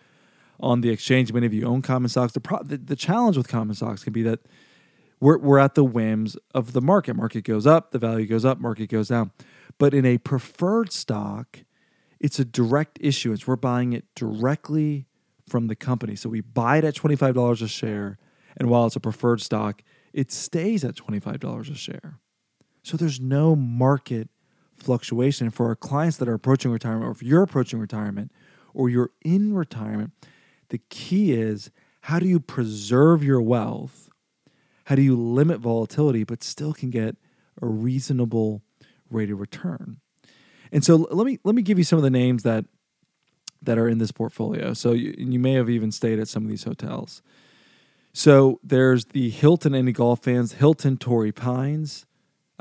on 0.59 0.81
the 0.81 0.89
exchange. 0.89 1.31
Many 1.31 1.45
of 1.45 1.53
you 1.53 1.67
own 1.67 1.83
common 1.83 2.09
stocks. 2.09 2.33
The, 2.33 2.39
pro- 2.39 2.63
the, 2.63 2.77
the 2.77 2.95
challenge 2.95 3.37
with 3.37 3.47
common 3.47 3.75
stocks 3.75 4.03
can 4.03 4.11
be 4.11 4.23
that 4.23 4.39
we're, 5.19 5.37
we're 5.37 5.59
at 5.59 5.75
the 5.75 5.83
whims 5.83 6.35
of 6.55 6.73
the 6.73 6.81
market. 6.81 7.15
Market 7.15 7.43
goes 7.43 7.67
up, 7.67 7.91
the 7.91 7.99
value 7.99 8.25
goes 8.25 8.43
up, 8.43 8.59
market 8.59 8.89
goes 8.89 9.09
down. 9.09 9.29
But 9.77 9.93
in 9.93 10.05
a 10.05 10.17
preferred 10.17 10.91
stock, 10.91 11.59
it's 12.19 12.39
a 12.39 12.45
direct 12.45 12.97
issuance. 13.01 13.45
We're 13.45 13.55
buying 13.55 13.93
it 13.93 14.05
directly 14.15 15.05
from 15.47 15.67
the 15.67 15.75
company. 15.75 16.15
So 16.15 16.29
we 16.29 16.41
buy 16.41 16.77
it 16.77 16.83
at 16.83 16.95
$25 16.95 17.61
a 17.61 17.67
share. 17.67 18.17
And 18.57 18.69
while 18.69 18.87
it's 18.87 18.95
a 18.95 18.99
preferred 18.99 19.41
stock, 19.41 19.81
it 20.13 20.31
stays 20.31 20.83
at 20.83 20.95
$25 20.95 21.71
a 21.71 21.75
share. 21.75 22.19
So 22.83 22.97
there's 22.97 23.19
no 23.19 23.55
market 23.55 24.29
fluctuation. 24.75 25.47
And 25.47 25.53
for 25.53 25.67
our 25.67 25.75
clients 25.75 26.17
that 26.17 26.27
are 26.27 26.33
approaching 26.33 26.71
retirement, 26.71 27.07
or 27.07 27.11
if 27.11 27.21
you're 27.21 27.43
approaching 27.43 27.79
retirement, 27.79 28.31
or 28.73 28.89
you're 28.89 29.11
in 29.23 29.53
retirement, 29.53 30.11
the 30.69 30.79
key 30.89 31.33
is 31.33 31.71
how 32.01 32.19
do 32.19 32.27
you 32.27 32.39
preserve 32.39 33.23
your 33.23 33.41
wealth? 33.41 34.09
How 34.85 34.95
do 34.95 35.01
you 35.01 35.17
limit 35.17 35.59
volatility 35.59 36.23
but 36.23 36.43
still 36.43 36.73
can 36.73 36.89
get 36.89 37.17
a 37.61 37.67
reasonable 37.67 38.61
rate 39.09 39.31
of 39.31 39.39
return? 39.39 39.97
And 40.71 40.83
so 40.83 40.95
let 40.95 41.25
me 41.25 41.39
let 41.43 41.55
me 41.55 41.61
give 41.61 41.77
you 41.77 41.83
some 41.83 41.97
of 41.97 42.03
the 42.03 42.09
names 42.09 42.43
that 42.43 42.65
that 43.61 43.77
are 43.77 43.87
in 43.87 43.97
this 43.97 44.11
portfolio. 44.11 44.73
So 44.73 44.91
you, 44.91 45.15
you 45.17 45.39
may 45.39 45.53
have 45.53 45.69
even 45.69 45.91
stayed 45.91 46.19
at 46.19 46.27
some 46.27 46.43
of 46.43 46.49
these 46.49 46.63
hotels. 46.63 47.21
So 48.13 48.59
there's 48.63 49.05
the 49.05 49.29
Hilton 49.29 49.75
any 49.75 49.91
golf 49.91 50.23
fans, 50.23 50.53
Hilton 50.53 50.97
Torrey 50.97 51.31
Pines 51.31 52.05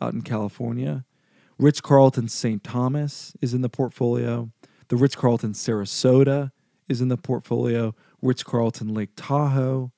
out 0.00 0.12
in 0.12 0.22
California. 0.22 1.04
Ritz 1.58 1.80
Carlton 1.80 2.28
St. 2.28 2.62
Thomas 2.62 3.34
is 3.40 3.54
in 3.54 3.62
the 3.62 3.68
portfolio. 3.68 4.50
The 4.88 4.96
Ritz 4.96 5.16
Carlton 5.16 5.52
Sarasota 5.52 6.52
is 6.88 7.00
in 7.00 7.08
the 7.08 7.16
portfolio. 7.16 7.94
Ritz 8.20 8.42
Carlton 8.42 8.92
Lake 8.92 9.10
Tahoe. 9.16 9.92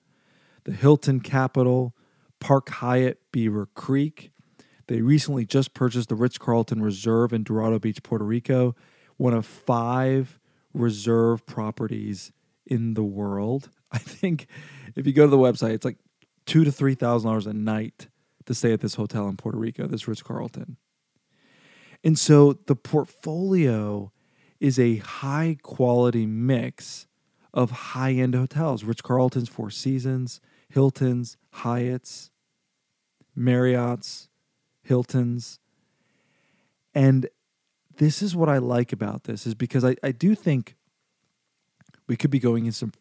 The 0.64 0.72
Hilton 0.72 1.20
Capital, 1.20 1.94
Park 2.40 2.68
Hyatt 2.68 3.20
Beaver 3.32 3.66
Creek. 3.74 4.30
They 4.88 5.02
recently 5.02 5.44
just 5.44 5.74
purchased 5.74 6.08
the 6.08 6.14
Ritz 6.14 6.38
Carlton 6.38 6.82
Reserve 6.82 7.32
in 7.32 7.44
Dorado 7.44 7.78
Beach, 7.78 8.02
Puerto 8.02 8.24
Rico, 8.24 8.74
one 9.16 9.34
of 9.34 9.46
five 9.46 10.40
reserve 10.72 11.46
properties 11.46 12.32
in 12.66 12.94
the 12.94 13.04
world. 13.04 13.70
I 13.92 13.98
think 13.98 14.46
if 14.96 15.06
you 15.06 15.12
go 15.12 15.24
to 15.24 15.30
the 15.30 15.38
website, 15.38 15.74
it's 15.74 15.84
like 15.84 15.98
two 16.46 16.64
to 16.64 16.72
three 16.72 16.94
thousand 16.94 17.28
dollars 17.28 17.46
a 17.46 17.52
night 17.52 18.08
to 18.46 18.54
stay 18.54 18.72
at 18.72 18.80
this 18.80 18.94
hotel 18.94 19.28
in 19.28 19.36
Puerto 19.36 19.58
Rico, 19.58 19.86
this 19.86 20.08
Ritz 20.08 20.22
Carlton. 20.22 20.78
And 22.02 22.18
so 22.18 22.54
the 22.66 22.76
portfolio 22.76 24.12
is 24.60 24.78
a 24.78 24.96
high 24.96 25.58
quality 25.62 26.26
mix 26.26 27.06
of 27.52 27.70
high 27.70 28.12
end 28.12 28.34
hotels, 28.34 28.84
Ritz 28.84 29.02
Carlton's, 29.02 29.48
Four 29.48 29.70
Seasons, 29.70 30.40
Hilton's, 30.70 31.36
Hyatt's, 31.50 32.30
Marriott's, 33.34 34.28
Hilton's. 34.88 35.60
And 36.94 37.28
this 37.98 38.22
is 38.22 38.34
what 38.34 38.48
I 38.48 38.58
like 38.58 38.92
about 38.92 39.24
this 39.24 39.46
is 39.46 39.54
because 39.54 39.84
I, 39.84 39.96
I 40.02 40.12
do 40.12 40.34
think 40.34 40.76
we 42.06 42.16
could 42.16 42.30
be 42.30 42.38
going 42.38 42.66
in 42.66 42.72
some 42.72 42.92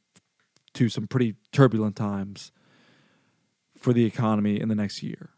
to 0.73 0.89
some 0.89 1.07
pretty 1.07 1.35
turbulent 1.51 1.95
times 1.95 2.51
for 3.77 3.93
the 3.93 4.05
economy 4.05 4.59
in 4.59 4.69
the 4.69 4.75
next 4.75 5.01
year. 5.01 5.29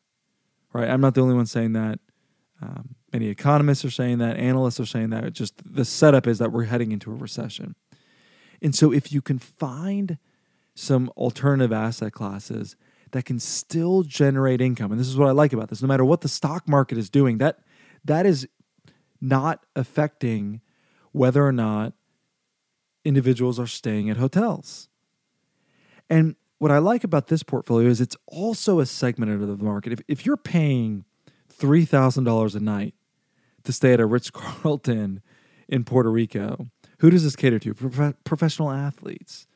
Right? 0.73 0.89
I'm 0.89 1.01
not 1.01 1.13
the 1.13 1.21
only 1.21 1.35
one 1.35 1.45
saying 1.45 1.73
that. 1.73 1.99
Um, 2.61 2.95
many 3.13 3.27
economists 3.27 3.85
are 3.85 3.91
saying 3.91 4.17
that, 4.17 4.35
analysts 4.37 4.79
are 4.79 4.85
saying 4.85 5.11
that. 5.11 5.23
It 5.23 5.33
just 5.33 5.53
the 5.63 5.85
setup 5.85 6.27
is 6.27 6.39
that 6.39 6.51
we're 6.51 6.65
heading 6.65 6.91
into 6.91 7.11
a 7.11 7.15
recession. 7.15 7.75
And 8.61 8.75
so 8.75 8.91
if 8.91 9.11
you 9.11 9.21
can 9.21 9.39
find 9.39 10.17
some 10.75 11.09
alternative 11.15 11.71
asset 11.71 12.11
classes 12.11 12.75
that 13.11 13.25
can 13.25 13.39
still 13.39 14.03
generate 14.03 14.61
income, 14.61 14.91
and 14.91 14.99
this 14.99 15.07
is 15.07 15.17
what 15.17 15.27
I 15.27 15.31
like 15.31 15.53
about 15.53 15.69
this, 15.69 15.81
no 15.81 15.87
matter 15.87 16.05
what 16.05 16.21
the 16.21 16.27
stock 16.27 16.67
market 16.67 16.97
is 16.97 17.09
doing, 17.09 17.37
that 17.39 17.59
that 18.05 18.25
is 18.25 18.47
not 19.21 19.65
affecting 19.75 20.61
whether 21.11 21.45
or 21.45 21.51
not 21.51 21.93
individuals 23.03 23.59
are 23.59 23.67
staying 23.67 24.09
at 24.09 24.17
hotels. 24.17 24.87
And 26.09 26.35
what 26.57 26.71
I 26.71 26.77
like 26.77 27.03
about 27.03 27.27
this 27.27 27.43
portfolio 27.43 27.89
is 27.89 28.01
it's 28.01 28.17
also 28.27 28.79
a 28.79 28.85
segment 28.85 29.31
of 29.31 29.47
the 29.47 29.63
market. 29.63 29.93
If, 29.93 30.01
if 30.07 30.25
you're 30.25 30.37
paying 30.37 31.05
$3,000 31.57 32.55
a 32.55 32.59
night 32.59 32.93
to 33.63 33.73
stay 33.73 33.93
at 33.93 33.99
a 33.99 34.05
Ritz 34.05 34.29
Carlton 34.29 35.21
in 35.67 35.83
Puerto 35.83 36.11
Rico, 36.11 36.67
who 36.99 37.09
does 37.09 37.23
this 37.23 37.35
cater 37.35 37.59
to? 37.59 37.73
Pro- 37.73 38.13
professional 38.23 38.71
athletes, 38.71 39.47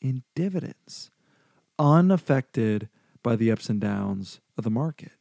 in 0.00 0.22
dividends, 0.34 1.10
unaffected 1.78 2.88
by 3.22 3.36
the 3.36 3.52
ups 3.52 3.68
and 3.68 3.78
downs 3.80 4.40
of 4.56 4.64
the 4.64 4.70
market. 4.70 5.12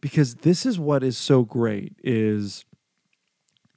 Because 0.00 0.36
this 0.36 0.64
is 0.64 0.78
what 0.78 1.02
is 1.02 1.18
so 1.18 1.44
great 1.44 1.94
is 2.02 2.64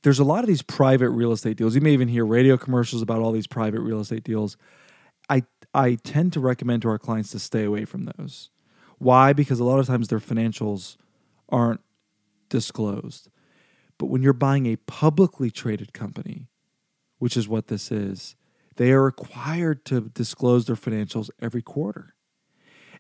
there's 0.04 0.20
a 0.20 0.24
lot 0.24 0.44
of 0.44 0.48
these 0.48 0.62
private 0.62 1.10
real 1.10 1.32
estate 1.32 1.58
deals. 1.58 1.76
You 1.76 1.82
may 1.82 1.94
even 1.94 2.08
hear 2.08 2.26
radio 2.26 2.58
commercials 2.58 3.02
about 3.02 3.20
all 3.20 3.32
these 3.32 3.48
private 3.48 3.82
real 3.82 4.00
estate 4.00 4.24
deals. 4.24 4.58
I 5.30 5.44
I 5.74 5.96
tend 5.96 6.34
to 6.34 6.40
recommend 6.40 6.82
to 6.84 6.90
our 6.90 7.00
clients 7.00 7.32
to 7.32 7.40
stay 7.40 7.64
away 7.64 7.86
from 7.86 8.04
those. 8.04 8.50
Why? 9.00 9.34
Because 9.34 9.60
a 9.60 9.64
lot 9.64 9.80
of 9.80 9.88
times 9.88 10.08
their 10.08 10.20
financials 10.20 10.98
aren't 11.50 11.82
disclosed. 12.50 13.30
But 13.98 14.08
when 14.08 14.22
you're 14.22 14.34
buying 14.34 14.66
a 14.66 14.76
publicly 14.76 15.50
traded 15.50 15.94
company, 15.94 16.48
which 17.18 17.36
is 17.36 17.48
what 17.48 17.68
this 17.68 17.92
is, 17.92 18.36
they 18.76 18.92
are 18.92 19.04
required 19.04 19.86
to 19.86 20.10
disclose 20.14 20.66
their 20.66 20.76
financials 20.76 21.30
every 21.42 21.62
quarter. 21.62 22.16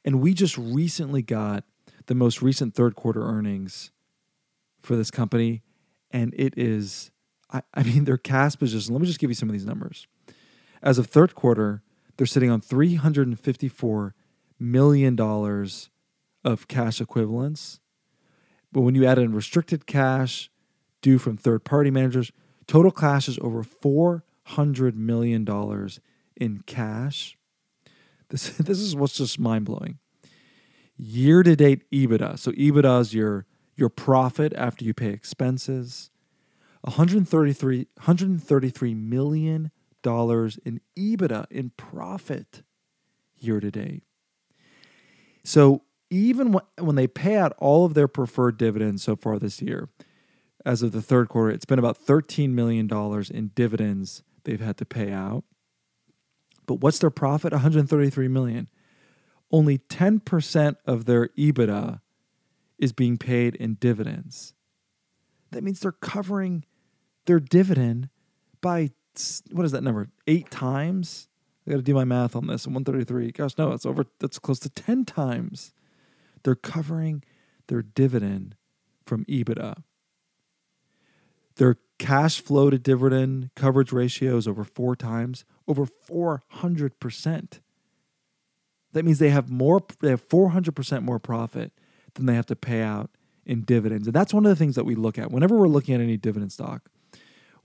And 0.05 0.21
we 0.21 0.33
just 0.33 0.57
recently 0.57 1.21
got 1.21 1.63
the 2.07 2.15
most 2.15 2.41
recent 2.41 2.75
third 2.75 2.95
quarter 2.95 3.21
earnings 3.21 3.91
for 4.81 4.95
this 4.95 5.11
company. 5.11 5.63
And 6.11 6.33
it 6.37 6.53
is, 6.57 7.11
I, 7.51 7.61
I 7.73 7.83
mean, 7.83 8.03
their 8.05 8.17
cash 8.17 8.57
position. 8.57 8.93
Let 8.93 9.01
me 9.01 9.07
just 9.07 9.19
give 9.19 9.29
you 9.29 9.35
some 9.35 9.49
of 9.49 9.53
these 9.53 9.65
numbers. 9.65 10.07
As 10.81 10.97
of 10.97 11.07
third 11.07 11.33
quarter, 11.35 11.81
they're 12.17 12.27
sitting 12.27 12.51
on 12.51 12.61
$354 12.61 14.11
million 14.59 15.19
of 16.43 16.67
cash 16.67 17.01
equivalents. 17.01 17.79
But 18.71 18.81
when 18.81 18.95
you 18.95 19.05
add 19.05 19.17
in 19.17 19.33
restricted 19.33 19.85
cash 19.85 20.49
due 21.01 21.17
from 21.17 21.37
third 21.37 21.63
party 21.63 21.91
managers, 21.91 22.31
total 22.67 22.91
cash 22.91 23.27
is 23.27 23.39
over 23.39 23.63
$400 23.63 24.95
million 24.95 25.89
in 26.35 26.61
cash. 26.65 27.37
This, 28.29 28.49
this 28.57 28.79
is 28.79 28.95
what's 28.95 29.17
just 29.17 29.39
mind 29.39 29.65
blowing. 29.65 29.99
Year 30.97 31.43
to 31.43 31.55
date 31.55 31.89
EBITDA. 31.91 32.37
So 32.39 32.51
EBITDA 32.51 33.01
is 33.01 33.13
your, 33.13 33.45
your 33.75 33.89
profit 33.89 34.53
after 34.55 34.85
you 34.85 34.93
pay 34.93 35.09
expenses. 35.09 36.09
133, 36.81 37.87
$133 38.01 38.95
million 38.95 39.71
in 40.03 40.81
EBITDA 40.97 41.45
in 41.49 41.71
profit 41.77 42.63
year 43.39 43.59
to 43.59 43.71
date. 43.71 44.03
So 45.43 45.83
even 46.09 46.59
when 46.77 46.95
they 46.95 47.07
pay 47.07 47.37
out 47.37 47.55
all 47.57 47.85
of 47.85 47.93
their 47.93 48.07
preferred 48.07 48.57
dividends 48.57 49.03
so 49.03 49.15
far 49.15 49.39
this 49.39 49.61
year, 49.61 49.89
as 50.65 50.81
of 50.81 50.91
the 50.91 51.01
third 51.01 51.29
quarter, 51.29 51.51
it's 51.51 51.65
been 51.65 51.79
about 51.79 51.97
$13 52.05 52.51
million 52.51 52.89
in 53.31 53.51
dividends 53.55 54.23
they've 54.43 54.61
had 54.61 54.77
to 54.77 54.85
pay 54.85 55.11
out. 55.11 55.43
But 56.65 56.75
what's 56.75 56.99
their 56.99 57.09
profit? 57.09 57.51
133 57.51 58.27
million. 58.27 58.69
Only 59.53 59.77
10% 59.77 60.75
of 60.85 61.05
their 61.05 61.27
EBITDA 61.29 62.01
is 62.77 62.91
being 62.91 63.17
paid 63.17 63.55
in 63.55 63.75
dividends. 63.75 64.53
that 65.51 65.63
means 65.63 65.79
they're 65.79 65.91
covering 65.91 66.65
their 67.25 67.39
dividend 67.39 68.09
by 68.59 68.89
what 69.51 69.63
is 69.65 69.71
that 69.71 69.83
number? 69.83 70.09
Eight 70.25 70.49
times? 70.49 71.27
I 71.67 71.71
got 71.71 71.77
to 71.77 71.83
do 71.83 71.93
my 71.93 72.03
math 72.03 72.35
on 72.35 72.47
this. 72.47 72.65
133. 72.65 73.31
Gosh, 73.31 73.57
no, 73.57 73.71
it's 73.71 73.85
over. 73.85 74.05
That's 74.19 74.39
close 74.39 74.59
to 74.61 74.69
10 74.69 75.05
times. 75.05 75.71
They're 76.43 76.55
covering 76.55 77.23
their 77.67 77.83
dividend 77.83 78.55
from 79.05 79.23
EBITDA. 79.25 79.83
Their 81.57 81.77
cash 81.99 82.41
flow 82.41 82.69
to 82.69 82.79
dividend 82.79 83.51
coverage 83.55 83.91
ratio 83.91 84.37
is 84.37 84.47
over 84.47 84.63
four 84.63 84.95
times, 84.95 85.45
over 85.67 85.85
400%. 85.85 87.59
That 88.93 89.05
means 89.05 89.19
they 89.19 89.29
have 89.29 89.49
more, 89.49 89.81
they 90.01 90.09
have 90.09 90.27
400% 90.27 91.01
more 91.03 91.19
profit 91.19 91.71
than 92.13 92.25
they 92.25 92.35
have 92.35 92.45
to 92.47 92.55
pay 92.55 92.81
out 92.81 93.09
in 93.45 93.61
dividends. 93.61 94.07
And 94.07 94.15
that's 94.15 94.33
one 94.33 94.45
of 94.45 94.49
the 94.49 94.55
things 94.55 94.75
that 94.75 94.85
we 94.85 94.95
look 94.95 95.17
at 95.17 95.31
whenever 95.31 95.57
we're 95.57 95.67
looking 95.67 95.95
at 95.95 96.01
any 96.01 96.17
dividend 96.17 96.51
stock. 96.51 96.89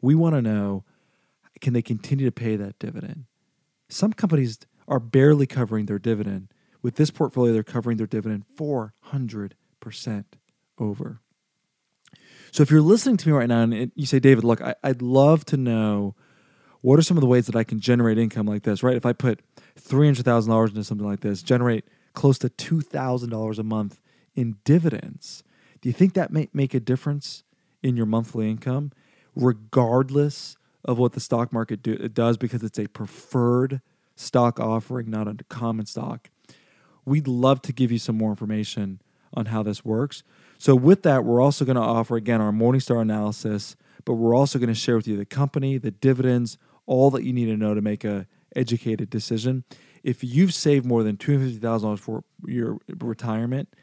We 0.00 0.14
want 0.14 0.34
to 0.34 0.42
know 0.42 0.84
can 1.60 1.72
they 1.72 1.82
continue 1.82 2.24
to 2.24 2.32
pay 2.32 2.56
that 2.56 2.78
dividend? 2.78 3.24
Some 3.88 4.12
companies 4.12 4.58
are 4.86 5.00
barely 5.00 5.46
covering 5.46 5.86
their 5.86 5.98
dividend. 5.98 6.48
With 6.82 6.96
this 6.96 7.10
portfolio, 7.10 7.52
they're 7.52 7.64
covering 7.64 7.96
their 7.96 8.06
dividend 8.06 8.44
400% 8.56 10.24
over. 10.78 11.20
So 12.52 12.62
if 12.62 12.70
you're 12.70 12.80
listening 12.80 13.16
to 13.18 13.28
me 13.28 13.34
right 13.34 13.48
now 13.48 13.62
and 13.62 13.92
you 13.94 14.06
say, 14.06 14.20
David, 14.20 14.44
look, 14.44 14.60
I, 14.60 14.74
would 14.84 15.02
love 15.02 15.44
to 15.46 15.56
know 15.56 16.14
what 16.80 16.98
are 16.98 17.02
some 17.02 17.16
of 17.16 17.20
the 17.20 17.26
ways 17.26 17.46
that 17.46 17.56
I 17.56 17.64
can 17.64 17.80
generate 17.80 18.18
income 18.18 18.46
like 18.46 18.62
this, 18.62 18.82
right? 18.82 18.96
If 18.96 19.04
I 19.04 19.12
put 19.12 19.40
$300,000 19.80 20.68
into 20.68 20.84
something 20.84 21.06
like 21.06 21.20
this, 21.20 21.42
generate 21.42 21.84
close 22.14 22.38
to 22.38 22.48
$2,000 22.48 23.58
a 23.58 23.62
month 23.62 24.00
in 24.34 24.56
dividends, 24.64 25.42
do 25.80 25.88
you 25.88 25.92
think 25.92 26.14
that 26.14 26.32
may 26.32 26.48
make 26.52 26.74
a 26.74 26.80
difference 26.80 27.44
in 27.82 27.96
your 27.96 28.06
monthly 28.06 28.50
income, 28.50 28.92
regardless 29.34 30.56
of 30.84 30.98
what 30.98 31.12
the 31.12 31.20
stock 31.20 31.52
market 31.52 31.82
do, 31.82 31.96
does 32.08 32.36
because 32.36 32.62
it's 32.62 32.78
a 32.78 32.88
preferred 32.88 33.80
stock 34.16 34.58
offering, 34.58 35.10
not 35.10 35.28
a 35.28 35.36
common 35.48 35.86
stock? 35.86 36.30
We'd 37.04 37.28
love 37.28 37.62
to 37.62 37.72
give 37.72 37.92
you 37.92 37.98
some 37.98 38.16
more 38.16 38.30
information 38.30 39.00
on 39.34 39.46
how 39.46 39.62
this 39.62 39.84
works. 39.84 40.22
So, 40.58 40.74
with 40.74 41.02
that, 41.04 41.24
we're 41.24 41.40
also 41.40 41.64
going 41.64 41.76
to 41.76 41.82
offer 41.82 42.16
again 42.16 42.40
our 42.40 42.50
Morningstar 42.50 43.00
analysis, 43.00 43.76
but 44.04 44.14
we're 44.14 44.34
also 44.34 44.58
going 44.58 44.68
to 44.68 44.74
share 44.74 44.96
with 44.96 45.06
you 45.06 45.16
the 45.16 45.24
company, 45.24 45.78
the 45.78 45.90
dividends, 45.90 46.58
all 46.86 47.10
that 47.10 47.22
you 47.22 47.32
need 47.32 47.46
to 47.46 47.56
know 47.56 47.74
to 47.74 47.82
make 47.82 48.04
a 48.04 48.26
educated 48.54 49.10
decision. 49.10 49.64
If 50.02 50.22
you've 50.22 50.54
saved 50.54 50.86
more 50.86 51.02
than 51.02 51.16
$250,000 51.16 51.98
for 51.98 52.24
your 52.46 52.78
retirement 53.00 53.74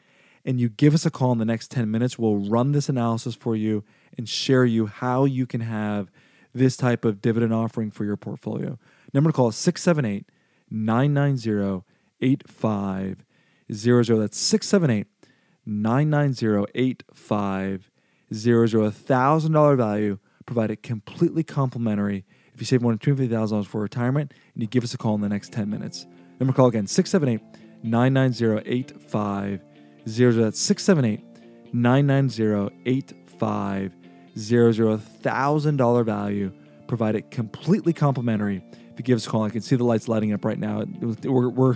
and 0.44 0.60
you 0.60 0.70
give 0.70 0.94
us 0.94 1.06
a 1.06 1.12
call 1.12 1.32
in 1.32 1.38
the 1.40 1.46
next 1.46 1.72
10 1.72 1.90
minutes, 1.92 2.18
we'll 2.18 2.38
run 2.38 2.72
this 2.72 2.90
analysis 2.90 3.36
for 3.36 3.56
you 3.56 3.84
and 4.18 4.28
share 4.30 4.66
you 4.66 4.86
how 4.88 5.26
you 5.26 5.46
can 5.46 5.62
have 5.62 6.12
this 6.54 6.78
type 6.78 7.04
of 7.04 7.22
dividend 7.22 7.54
offering 7.54 7.92
for 7.92 8.06
your 8.06 8.16
portfolio. 8.16 8.80
Number 9.14 9.30
to 9.30 9.36
call 9.36 9.50
is 9.50 9.56
678 9.56 10.30
990 10.70 11.84
8500. 12.22 13.26
That's 14.22 14.38
678 14.38 15.08
990 15.66 16.72
8500. 16.74 17.92
$1,000 18.32 19.78
value 19.78 20.20
provided 20.46 20.84
completely 20.84 21.44
complimentary 21.44 22.26
if 22.54 22.62
you 22.62 22.66
save 22.66 22.82
more 22.82 22.96
than 22.96 23.00
$250,000 23.00 23.66
for 23.66 23.82
retirement 23.82 24.34
and 24.54 24.64
you 24.64 24.68
give 24.68 24.84
us 24.84 24.94
a 24.94 24.98
call 24.98 25.16
in 25.16 25.22
the 25.22 25.30
next 25.30 25.52
10 25.52 25.70
minutes. 25.70 26.06
Number 26.40 26.54
call 26.54 26.68
again 26.68 26.88
678 26.88 27.42
990 27.84 28.70
8500. 28.70 29.62
That's 30.44 30.60
678 30.60 31.22
990 31.74 32.76
8500. 32.86 33.92
$1,000 34.36 36.06
value 36.06 36.52
provided 36.88 37.32
completely 37.32 37.94
complimentary. 37.94 38.64
If 38.72 39.00
you 39.00 39.04
give 39.04 39.18
us 39.18 39.28
a 39.28 39.30
call, 39.30 39.44
I 39.44 39.50
can 39.50 39.62
see 39.62 39.76
the 39.76 39.84
lights 39.84 40.08
lighting 40.08 40.32
up 40.32 40.46
right 40.46 40.60
now. 40.60 40.86
We're, 41.02 41.50
we're, 41.50 41.74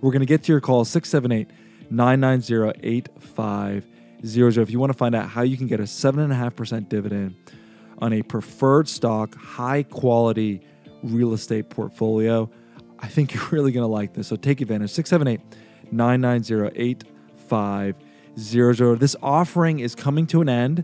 we're 0.00 0.10
going 0.10 0.20
to 0.20 0.26
get 0.26 0.44
to 0.44 0.52
your 0.52 0.60
call 0.60 0.84
678 0.84 1.50
990 1.90 2.80
8500. 2.82 4.62
If 4.62 4.70
you 4.70 4.78
want 4.78 4.92
to 4.92 4.98
find 4.98 5.14
out 5.14 5.28
how 5.28 5.42
you 5.42 5.56
can 5.56 5.66
get 5.66 5.80
a 5.80 5.84
7.5% 5.84 6.88
dividend 6.88 7.34
on 8.02 8.12
a 8.12 8.20
preferred 8.20 8.86
stock, 8.88 9.34
high 9.36 9.84
quality 9.84 10.60
real 11.04 11.32
estate 11.32 11.70
portfolio, 11.70 12.50
I 12.98 13.06
think 13.06 13.32
you're 13.32 13.48
really 13.50 13.70
going 13.70 13.84
to 13.84 13.92
like 13.92 14.12
this. 14.12 14.26
So 14.26 14.36
take 14.36 14.60
advantage. 14.60 14.90
678 14.90 15.40
990 15.92 16.80
8500. 16.80 18.98
This 18.98 19.14
offering 19.22 19.78
is 19.78 19.94
coming 19.94 20.26
to 20.26 20.40
an 20.40 20.48
end. 20.48 20.82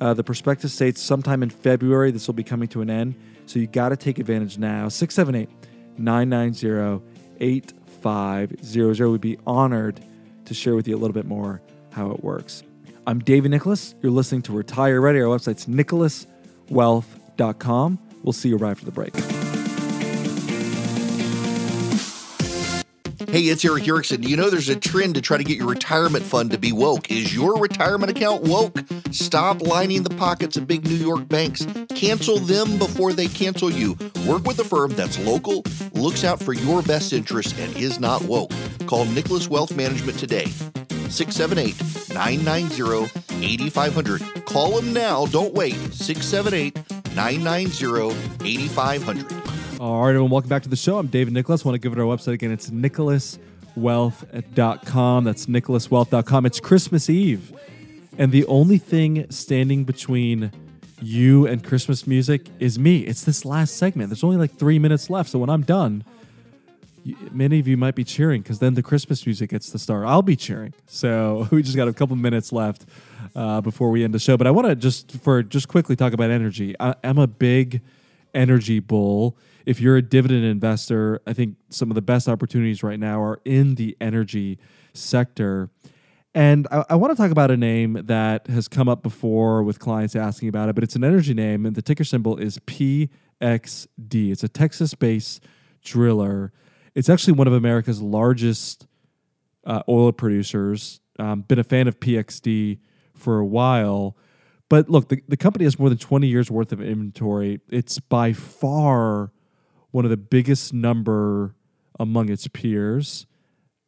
Uh, 0.00 0.14
the 0.14 0.22
prospectus 0.22 0.72
states 0.72 1.02
sometime 1.02 1.42
in 1.42 1.50
February 1.50 2.12
this 2.12 2.28
will 2.28 2.34
be 2.34 2.44
coming 2.44 2.68
to 2.68 2.82
an 2.82 2.88
end. 2.88 3.16
So 3.46 3.58
you 3.58 3.66
got 3.66 3.88
to 3.88 3.96
take 3.96 4.20
advantage 4.20 4.56
now. 4.56 4.88
678 4.88 5.50
990 5.98 7.04
8500. 7.40 9.08
We'd 9.08 9.20
be 9.20 9.38
honored 9.44 10.00
to 10.44 10.54
share 10.54 10.76
with 10.76 10.86
you 10.86 10.94
a 10.94 10.98
little 10.98 11.14
bit 11.14 11.26
more 11.26 11.60
how 11.90 12.12
it 12.12 12.22
works. 12.22 12.62
I'm 13.08 13.18
David 13.18 13.50
Nicholas. 13.50 13.96
You're 14.02 14.12
listening 14.12 14.42
to 14.42 14.52
Retire 14.52 15.00
Ready. 15.00 15.20
Our 15.20 15.36
website's 15.36 15.66
nicholaswealth.com. 16.70 17.98
We'll 18.22 18.32
see 18.32 18.48
you 18.48 18.56
right 18.56 18.70
after 18.70 18.84
the 18.84 18.92
break. 18.92 19.14
Hey, 23.28 23.42
it's 23.42 23.64
Erick 23.64 23.86
Erickson. 23.86 24.24
You 24.24 24.36
know 24.36 24.50
there's 24.50 24.68
a 24.68 24.74
trend 24.74 25.14
to 25.14 25.20
try 25.20 25.36
to 25.36 25.44
get 25.44 25.56
your 25.56 25.68
retirement 25.68 26.24
fund 26.24 26.50
to 26.50 26.58
be 26.58 26.72
woke. 26.72 27.12
Is 27.12 27.32
your 27.32 27.60
retirement 27.60 28.10
account 28.10 28.42
woke? 28.42 28.76
Stop 29.12 29.62
lining 29.62 30.02
the 30.02 30.14
pockets 30.16 30.56
of 30.56 30.66
big 30.66 30.84
New 30.84 30.96
York 30.96 31.28
banks. 31.28 31.64
Cancel 31.94 32.38
them 32.38 32.76
before 32.78 33.12
they 33.12 33.28
cancel 33.28 33.70
you. 33.70 33.96
Work 34.26 34.44
with 34.44 34.58
a 34.58 34.64
firm 34.64 34.90
that's 34.92 35.16
local, 35.20 35.62
looks 35.92 36.24
out 36.24 36.40
for 36.40 36.54
your 36.54 36.82
best 36.82 37.12
interests, 37.12 37.56
and 37.60 37.76
is 37.76 38.00
not 38.00 38.20
woke. 38.22 38.50
Call 38.86 39.04
Nicholas 39.04 39.48
Wealth 39.48 39.76
Management 39.76 40.18
today. 40.18 40.46
678 41.08 41.89
990 42.12 43.44
8500. 43.44 44.44
Call 44.44 44.80
them 44.80 44.92
now. 44.92 45.26
Don't 45.26 45.54
wait. 45.54 45.74
678 45.92 46.76
990 47.14 48.44
8500. 48.44 49.32
All 49.80 50.02
right, 50.02 50.10
everyone, 50.10 50.30
welcome 50.30 50.50
back 50.50 50.62
to 50.64 50.68
the 50.68 50.76
show. 50.76 50.98
I'm 50.98 51.06
David 51.06 51.32
Nicholas. 51.32 51.64
Want 51.64 51.74
to 51.74 51.78
give 51.78 51.92
it 51.92 51.98
our 51.98 52.04
website 52.04 52.34
again. 52.34 52.50
It's 52.50 52.68
nicholaswealth.com. 52.68 55.24
That's 55.24 55.46
nicholaswealth.com. 55.46 56.46
It's 56.46 56.60
Christmas 56.60 57.08
Eve. 57.08 57.58
And 58.18 58.30
the 58.30 58.44
only 58.46 58.76
thing 58.76 59.24
standing 59.30 59.84
between 59.84 60.52
you 61.00 61.46
and 61.46 61.64
Christmas 61.64 62.06
music 62.06 62.46
is 62.58 62.78
me. 62.78 62.98
It's 63.00 63.24
this 63.24 63.46
last 63.46 63.78
segment. 63.78 64.10
There's 64.10 64.22
only 64.22 64.36
like 64.36 64.58
three 64.58 64.78
minutes 64.78 65.08
left. 65.08 65.30
So 65.30 65.38
when 65.38 65.48
I'm 65.48 65.62
done, 65.62 66.04
many 67.30 67.58
of 67.58 67.68
you 67.68 67.76
might 67.76 67.94
be 67.94 68.04
cheering 68.04 68.42
because 68.42 68.58
then 68.58 68.74
the 68.74 68.82
Christmas 68.82 69.24
music 69.26 69.50
gets 69.50 69.70
to 69.70 69.78
start. 69.78 70.06
I'll 70.06 70.22
be 70.22 70.36
cheering. 70.36 70.74
So 70.86 71.48
we 71.52 71.62
just 71.62 71.76
got 71.76 71.88
a 71.88 71.92
couple 71.92 72.16
minutes 72.16 72.52
left 72.52 72.86
uh, 73.34 73.60
before 73.60 73.90
we 73.90 74.04
end 74.04 74.14
the 74.14 74.18
show. 74.18 74.36
But 74.36 74.46
I 74.46 74.50
want 74.50 74.68
to 74.68 74.74
just 74.74 75.12
for 75.12 75.42
just 75.42 75.68
quickly 75.68 75.96
talk 75.96 76.12
about 76.12 76.30
energy. 76.30 76.74
I, 76.80 76.94
I'm 77.04 77.18
a 77.18 77.26
big 77.26 77.82
energy 78.34 78.78
bull 78.78 79.36
if 79.66 79.80
you're 79.80 79.96
a 79.96 80.02
dividend 80.02 80.44
investor, 80.44 81.20
I 81.26 81.32
think 81.32 81.56
some 81.68 81.90
of 81.90 81.94
the 81.94 82.02
best 82.02 82.28
opportunities 82.28 82.82
right 82.82 82.98
now 82.98 83.22
are 83.22 83.40
in 83.44 83.74
the 83.74 83.96
energy 84.00 84.58
sector. 84.94 85.70
And 86.34 86.66
I, 86.70 86.84
I 86.90 86.94
want 86.96 87.12
to 87.12 87.16
talk 87.16 87.30
about 87.30 87.50
a 87.50 87.56
name 87.56 88.00
that 88.06 88.46
has 88.46 88.68
come 88.68 88.88
up 88.88 89.02
before 89.02 89.62
with 89.62 89.78
clients 89.78 90.16
asking 90.16 90.48
about 90.48 90.68
it, 90.68 90.74
but 90.74 90.84
it's 90.84 90.96
an 90.96 91.04
energy 91.04 91.34
name, 91.34 91.66
and 91.66 91.74
the 91.74 91.82
ticker 91.82 92.04
symbol 92.04 92.36
is 92.36 92.58
PXD. 92.60 93.08
It's 94.32 94.44
a 94.44 94.48
Texas 94.48 94.94
based 94.94 95.44
driller. 95.82 96.52
It's 96.94 97.08
actually 97.08 97.34
one 97.34 97.46
of 97.46 97.52
America's 97.52 98.02
largest 98.02 98.86
uh, 99.64 99.82
oil 99.88 100.12
producers. 100.12 101.00
Um, 101.18 101.42
been 101.42 101.58
a 101.58 101.64
fan 101.64 101.86
of 101.86 102.00
PXD 102.00 102.78
for 103.14 103.38
a 103.38 103.46
while. 103.46 104.16
But 104.68 104.88
look, 104.88 105.08
the, 105.08 105.22
the 105.28 105.36
company 105.36 105.64
has 105.64 105.78
more 105.78 105.88
than 105.88 105.98
20 105.98 106.26
years 106.26 106.50
worth 106.50 106.72
of 106.72 106.80
inventory. 106.80 107.60
It's 107.68 107.98
by 107.98 108.32
far 108.32 109.32
one 109.90 110.04
of 110.04 110.10
the 110.10 110.16
biggest 110.16 110.72
number 110.72 111.54
among 111.98 112.30
its 112.30 112.46
peers. 112.48 113.26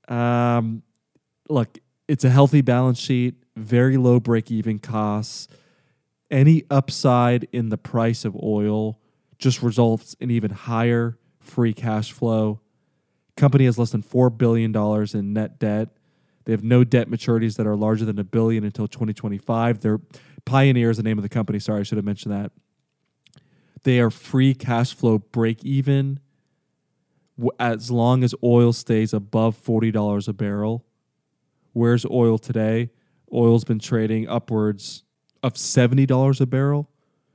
Um, 0.08 0.82
look, 1.48 1.78
it's 2.08 2.24
a 2.24 2.30
healthy 2.30 2.60
balance 2.60 2.98
sheet, 2.98 3.34
very 3.56 3.96
low 3.96 4.20
break 4.20 4.50
even 4.50 4.78
costs. 4.78 5.48
Any 6.30 6.64
upside 6.70 7.46
in 7.52 7.68
the 7.68 7.78
price 7.78 8.24
of 8.24 8.36
oil 8.42 8.98
just 9.38 9.62
results 9.62 10.14
in 10.18 10.30
even 10.30 10.50
higher 10.50 11.18
free 11.40 11.72
cash 11.72 12.12
flow. 12.12 12.60
Company 13.36 13.64
has 13.64 13.78
less 13.78 13.90
than 13.90 14.02
$4 14.02 14.36
billion 14.36 14.74
in 15.14 15.32
net 15.32 15.58
debt. 15.58 15.88
They 16.44 16.52
have 16.52 16.64
no 16.64 16.84
debt 16.84 17.08
maturities 17.08 17.56
that 17.56 17.66
are 17.66 17.76
larger 17.76 18.04
than 18.04 18.18
a 18.18 18.24
billion 18.24 18.64
until 18.64 18.88
2025. 18.88 19.80
They're 19.80 20.00
Pioneer 20.44 20.90
is 20.90 20.96
the 20.96 21.02
name 21.02 21.18
of 21.18 21.22
the 21.22 21.28
company. 21.28 21.58
Sorry, 21.58 21.80
I 21.80 21.82
should 21.84 21.98
have 21.98 22.04
mentioned 22.04 22.34
that. 22.34 22.52
They 23.84 24.00
are 24.00 24.10
free 24.10 24.54
cash 24.54 24.94
flow 24.94 25.18
break 25.18 25.64
even 25.64 26.20
as 27.58 27.90
long 27.90 28.22
as 28.22 28.34
oil 28.42 28.72
stays 28.72 29.12
above 29.12 29.56
$40 29.62 30.28
a 30.28 30.32
barrel. 30.32 30.84
Where's 31.72 32.04
oil 32.06 32.38
today? 32.38 32.90
Oil's 33.32 33.64
been 33.64 33.78
trading 33.78 34.28
upwards 34.28 35.04
of 35.42 35.54
$70 35.54 36.40
a 36.40 36.46
barrel. 36.46 36.88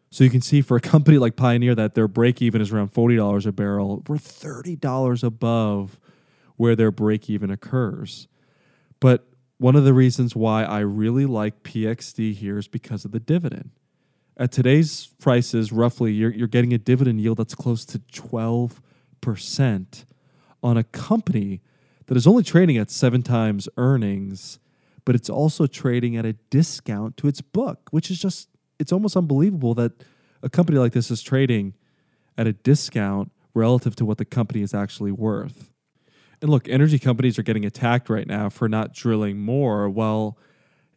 So 0.10 0.24
you 0.24 0.30
can 0.30 0.42
see 0.42 0.62
for 0.62 0.78
a 0.78 0.82
company 0.82 1.18
like 1.18 1.36
Pioneer 1.36 1.76
that 1.76 1.96
their 1.96 2.08
break 2.08 2.42
even 2.42 2.62
is 2.62 2.72
around 2.72 2.94
$40 2.94 3.46
a 3.46 3.52
barrel. 3.52 4.04
We're 4.08 4.18
$30 4.18 5.24
above 5.24 6.00
where 6.56 6.76
their 6.76 6.92
break 6.92 7.30
even 7.30 7.52
occurs. 7.52 8.28
But 9.00 9.28
one 9.58 9.76
of 9.76 9.84
the 9.84 9.94
reasons 9.94 10.36
why 10.36 10.64
I 10.64 10.80
really 10.80 11.26
like 11.26 11.64
PXD 11.64 12.36
here 12.36 12.58
is 12.58 12.68
because 12.68 13.06
of 13.06 13.12
the 13.12 13.20
dividend. 13.20 13.72
At 14.36 14.52
today's 14.52 15.08
prices, 15.20 15.72
roughly, 15.72 16.14
you're, 16.14 16.32
you're 16.32 16.48
getting 16.48 16.74
a 16.74 16.78
dividend 16.78 17.22
yield 17.22 17.40
that's 17.40 17.56
close 17.56 17.86
to 17.86 18.00
12% 18.00 20.06
on 20.62 20.78
a 20.78 20.84
company 20.84 21.62
that 22.06 22.18
is 22.18 22.28
only 22.28 22.44
trading 22.44 22.78
at 22.78 22.92
seven 22.92 23.24
times 23.24 23.68
earnings, 23.78 24.60
but 25.06 25.16
it's 25.16 25.30
also 25.30 25.66
trading 25.66 26.16
at 26.16 26.26
a 26.26 26.34
discount 26.34 27.18
to 27.18 27.28
its 27.28 27.42
book, 27.42 27.90
which 27.92 28.12
is 28.12 28.20
just, 28.20 28.48
it's 28.80 28.92
almost 28.92 29.16
unbelievable 29.16 29.74
that 29.76 29.92
a 30.44 30.50
company 30.50 30.78
like 30.78 30.94
this 30.94 31.10
is 31.12 31.22
trading 31.22 31.74
at 32.38 32.48
a 32.48 32.54
discount 32.54 33.32
relative 33.54 33.96
to 33.96 34.06
what 34.06 34.18
the 34.18 34.26
company 34.26 34.62
is 34.62 34.74
actually 34.74 35.12
worth. 35.12 35.72
And 36.42 36.52
look, 36.52 36.70
energy 36.70 37.00
companies 37.00 37.40
are 37.40 37.44
getting 37.44 37.66
attacked 37.66 38.10
right 38.10 38.28
now 38.28 38.50
for 38.50 38.70
not 38.70 38.94
drilling 38.94 39.40
more. 39.40 39.90
Well, 39.90 40.38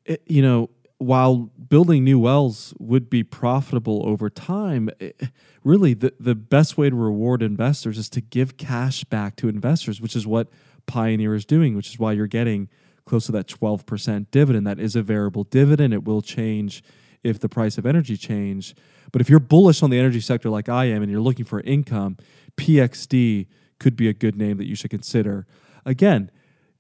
it, 0.05 0.21
eh, 0.21 0.33
you 0.35 0.43
know, 0.43 0.71
while 0.99 1.51
building 1.69 2.05
new 2.05 2.19
wells 2.19 2.75
would 2.79 3.09
be 3.09 3.23
profitable 3.23 4.03
over 4.07 4.29
time, 4.29 4.91
it, 5.01 5.19
really 5.65 5.95
the, 5.95 6.13
the 6.21 6.35
best 6.35 6.77
way 6.77 6.91
to 6.91 6.97
reward 6.97 7.43
investors 7.43 7.97
is 7.97 8.11
to 8.11 8.21
give 8.21 8.59
cash 8.59 9.05
back 9.05 9.35
to 9.37 9.49
investors, 9.49 9.99
which 9.99 10.15
is 10.15 10.27
what 10.27 10.49
Pioneer 10.87 11.35
is 11.35 11.47
doing, 11.47 11.75
which 11.75 11.89
is 11.89 11.99
why 11.99 12.13
you're 12.13 12.27
getting 12.27 12.69
close 13.07 13.25
to 13.27 13.33
that 13.33 13.47
12% 13.47 14.27
dividend. 14.31 14.67
That 14.67 14.79
is 14.79 14.95
a 14.95 15.03
variable 15.03 15.45
dividend. 15.45 15.95
It 15.95 16.05
will 16.05 16.21
change 16.21 16.83
if 17.23 17.41
the 17.41 17.49
price 17.49 17.79
of 17.79 17.87
energy 17.87 18.17
change. 18.17 18.75
But 19.13 19.21
if 19.21 19.29
you're 19.29 19.41
bullish 19.41 19.83
on 19.83 19.91
the 19.91 19.99
energy 19.99 20.21
sector 20.21 20.49
like 20.49 20.69
I 20.69 20.87
am 20.87 21.03
and 21.03 21.11
you're 21.11 21.21
looking 21.21 21.45
for 21.45 21.61
income, 21.61 22.17
PXD 22.57 23.47
could 23.79 23.97
be 23.97 24.09
a 24.09 24.13
good 24.13 24.37
name 24.37 24.59
that 24.59 24.67
you 24.67 24.75
should 24.75 24.91
consider. 24.91 25.47
Again, 25.85 26.31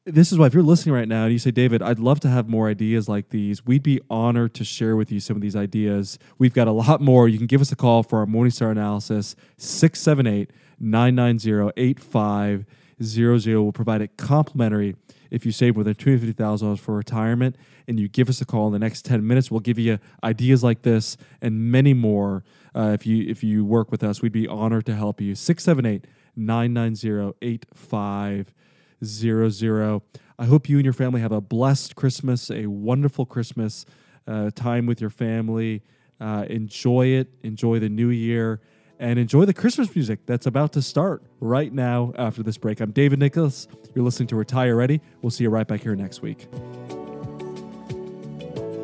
this 0.06 0.32
is 0.32 0.38
why 0.38 0.46
if 0.46 0.54
you're 0.54 0.62
listening 0.62 0.94
right 0.94 1.08
now 1.08 1.24
and 1.24 1.32
you 1.32 1.38
say, 1.38 1.50
David, 1.50 1.82
I'd 1.82 1.98
love 1.98 2.20
to 2.20 2.28
have 2.28 2.48
more 2.48 2.68
ideas 2.68 3.08
like 3.08 3.28
these, 3.28 3.66
we'd 3.66 3.82
be 3.82 4.00
honored 4.08 4.54
to 4.54 4.64
share 4.64 4.96
with 4.96 5.12
you 5.12 5.20
some 5.20 5.36
of 5.36 5.42
these 5.42 5.56
ideas. 5.56 6.18
We've 6.38 6.54
got 6.54 6.68
a 6.68 6.72
lot 6.72 7.00
more. 7.00 7.28
You 7.28 7.38
can 7.38 7.46
give 7.46 7.60
us 7.60 7.70
a 7.70 7.76
call 7.76 8.02
for 8.02 8.20
our 8.20 8.26
Morningstar 8.26 8.70
analysis, 8.70 9.36
678 9.58 10.50
990 10.78 11.72
8500. 11.76 13.62
We'll 13.62 13.72
provide 13.72 14.00
it 14.00 14.16
complimentary 14.16 14.96
if 15.30 15.46
you 15.46 15.52
save 15.52 15.76
more 15.76 15.84
than 15.84 15.94
$250,000 15.94 16.78
for 16.78 16.96
retirement 16.96 17.56
and 17.86 17.98
you 17.98 18.08
give 18.08 18.28
us 18.28 18.40
a 18.40 18.44
call 18.44 18.66
in 18.66 18.72
the 18.72 18.78
next 18.78 19.04
10 19.04 19.26
minutes. 19.26 19.50
We'll 19.50 19.60
give 19.60 19.78
you 19.78 19.98
ideas 20.22 20.62
like 20.62 20.82
this 20.82 21.16
and 21.40 21.70
many 21.70 21.94
more. 21.94 22.44
Uh, 22.74 22.92
if 22.94 23.06
you 23.06 23.28
if 23.28 23.42
you 23.42 23.64
work 23.64 23.90
with 23.90 24.04
us, 24.04 24.22
we'd 24.22 24.32
be 24.32 24.46
honored 24.46 24.86
to 24.86 24.94
help 24.94 25.20
you. 25.20 25.34
678 25.34 26.06
990 26.36 27.36
8500. 27.42 30.02
I 30.38 30.46
hope 30.46 30.68
you 30.68 30.78
and 30.78 30.84
your 30.84 30.94
family 30.94 31.20
have 31.20 31.32
a 31.32 31.40
blessed 31.40 31.96
Christmas, 31.96 32.50
a 32.50 32.66
wonderful 32.66 33.26
Christmas 33.26 33.84
uh, 34.26 34.50
time 34.54 34.86
with 34.86 35.00
your 35.00 35.10
family. 35.10 35.82
Uh, 36.20 36.44
enjoy 36.48 37.06
it, 37.06 37.28
enjoy 37.42 37.78
the 37.78 37.88
new 37.88 38.10
year, 38.10 38.60
and 39.00 39.18
enjoy 39.18 39.46
the 39.46 39.54
Christmas 39.54 39.92
music 39.94 40.20
that's 40.26 40.46
about 40.46 40.72
to 40.74 40.82
start 40.82 41.24
right 41.40 41.72
now 41.72 42.12
after 42.16 42.42
this 42.42 42.58
break. 42.58 42.80
I'm 42.80 42.92
David 42.92 43.18
Nicholas. 43.18 43.66
You're 43.94 44.04
listening 44.04 44.28
to 44.28 44.36
Retire 44.36 44.76
Ready. 44.76 45.00
We'll 45.22 45.30
see 45.30 45.44
you 45.44 45.50
right 45.50 45.66
back 45.66 45.80
here 45.80 45.96
next 45.96 46.22
week. 46.22 46.46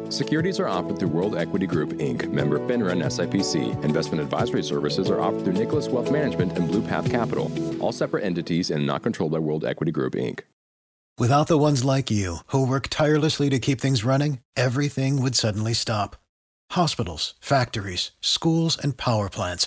Securities 0.08 0.58
are 0.58 0.68
offered 0.68 0.98
through 0.98 1.08
World 1.08 1.36
Equity 1.36 1.66
Group, 1.66 1.90
Inc., 1.94 2.30
member 2.30 2.58
FINRA 2.60 2.92
and 2.92 3.02
SIPC. 3.02 3.84
Investment 3.84 4.22
advisory 4.22 4.62
services 4.62 5.10
are 5.10 5.20
offered 5.20 5.44
through 5.44 5.52
Nicholas 5.52 5.88
Wealth 5.88 6.10
Management 6.10 6.56
and 6.56 6.68
Blue 6.68 6.80
Path 6.80 7.10
Capital, 7.10 7.52
all 7.82 7.92
separate 7.92 8.24
entities 8.24 8.70
and 8.70 8.86
not 8.86 9.02
controlled 9.02 9.32
by 9.32 9.38
World 9.38 9.64
Equity 9.64 9.92
Group, 9.92 10.14
Inc. 10.14 10.40
Without 11.18 11.48
the 11.48 11.58
ones 11.58 11.84
like 11.84 12.10
you, 12.10 12.38
who 12.48 12.66
work 12.66 12.88
tirelessly 12.88 13.50
to 13.50 13.58
keep 13.58 13.80
things 13.80 14.04
running, 14.04 14.40
everything 14.54 15.20
would 15.20 15.34
suddenly 15.34 15.74
stop. 15.74 16.16
Hospitals, 16.72 17.34
factories, 17.40 18.12
schools, 18.20 18.78
and 18.78 18.96
power 18.96 19.28
plants, 19.28 19.66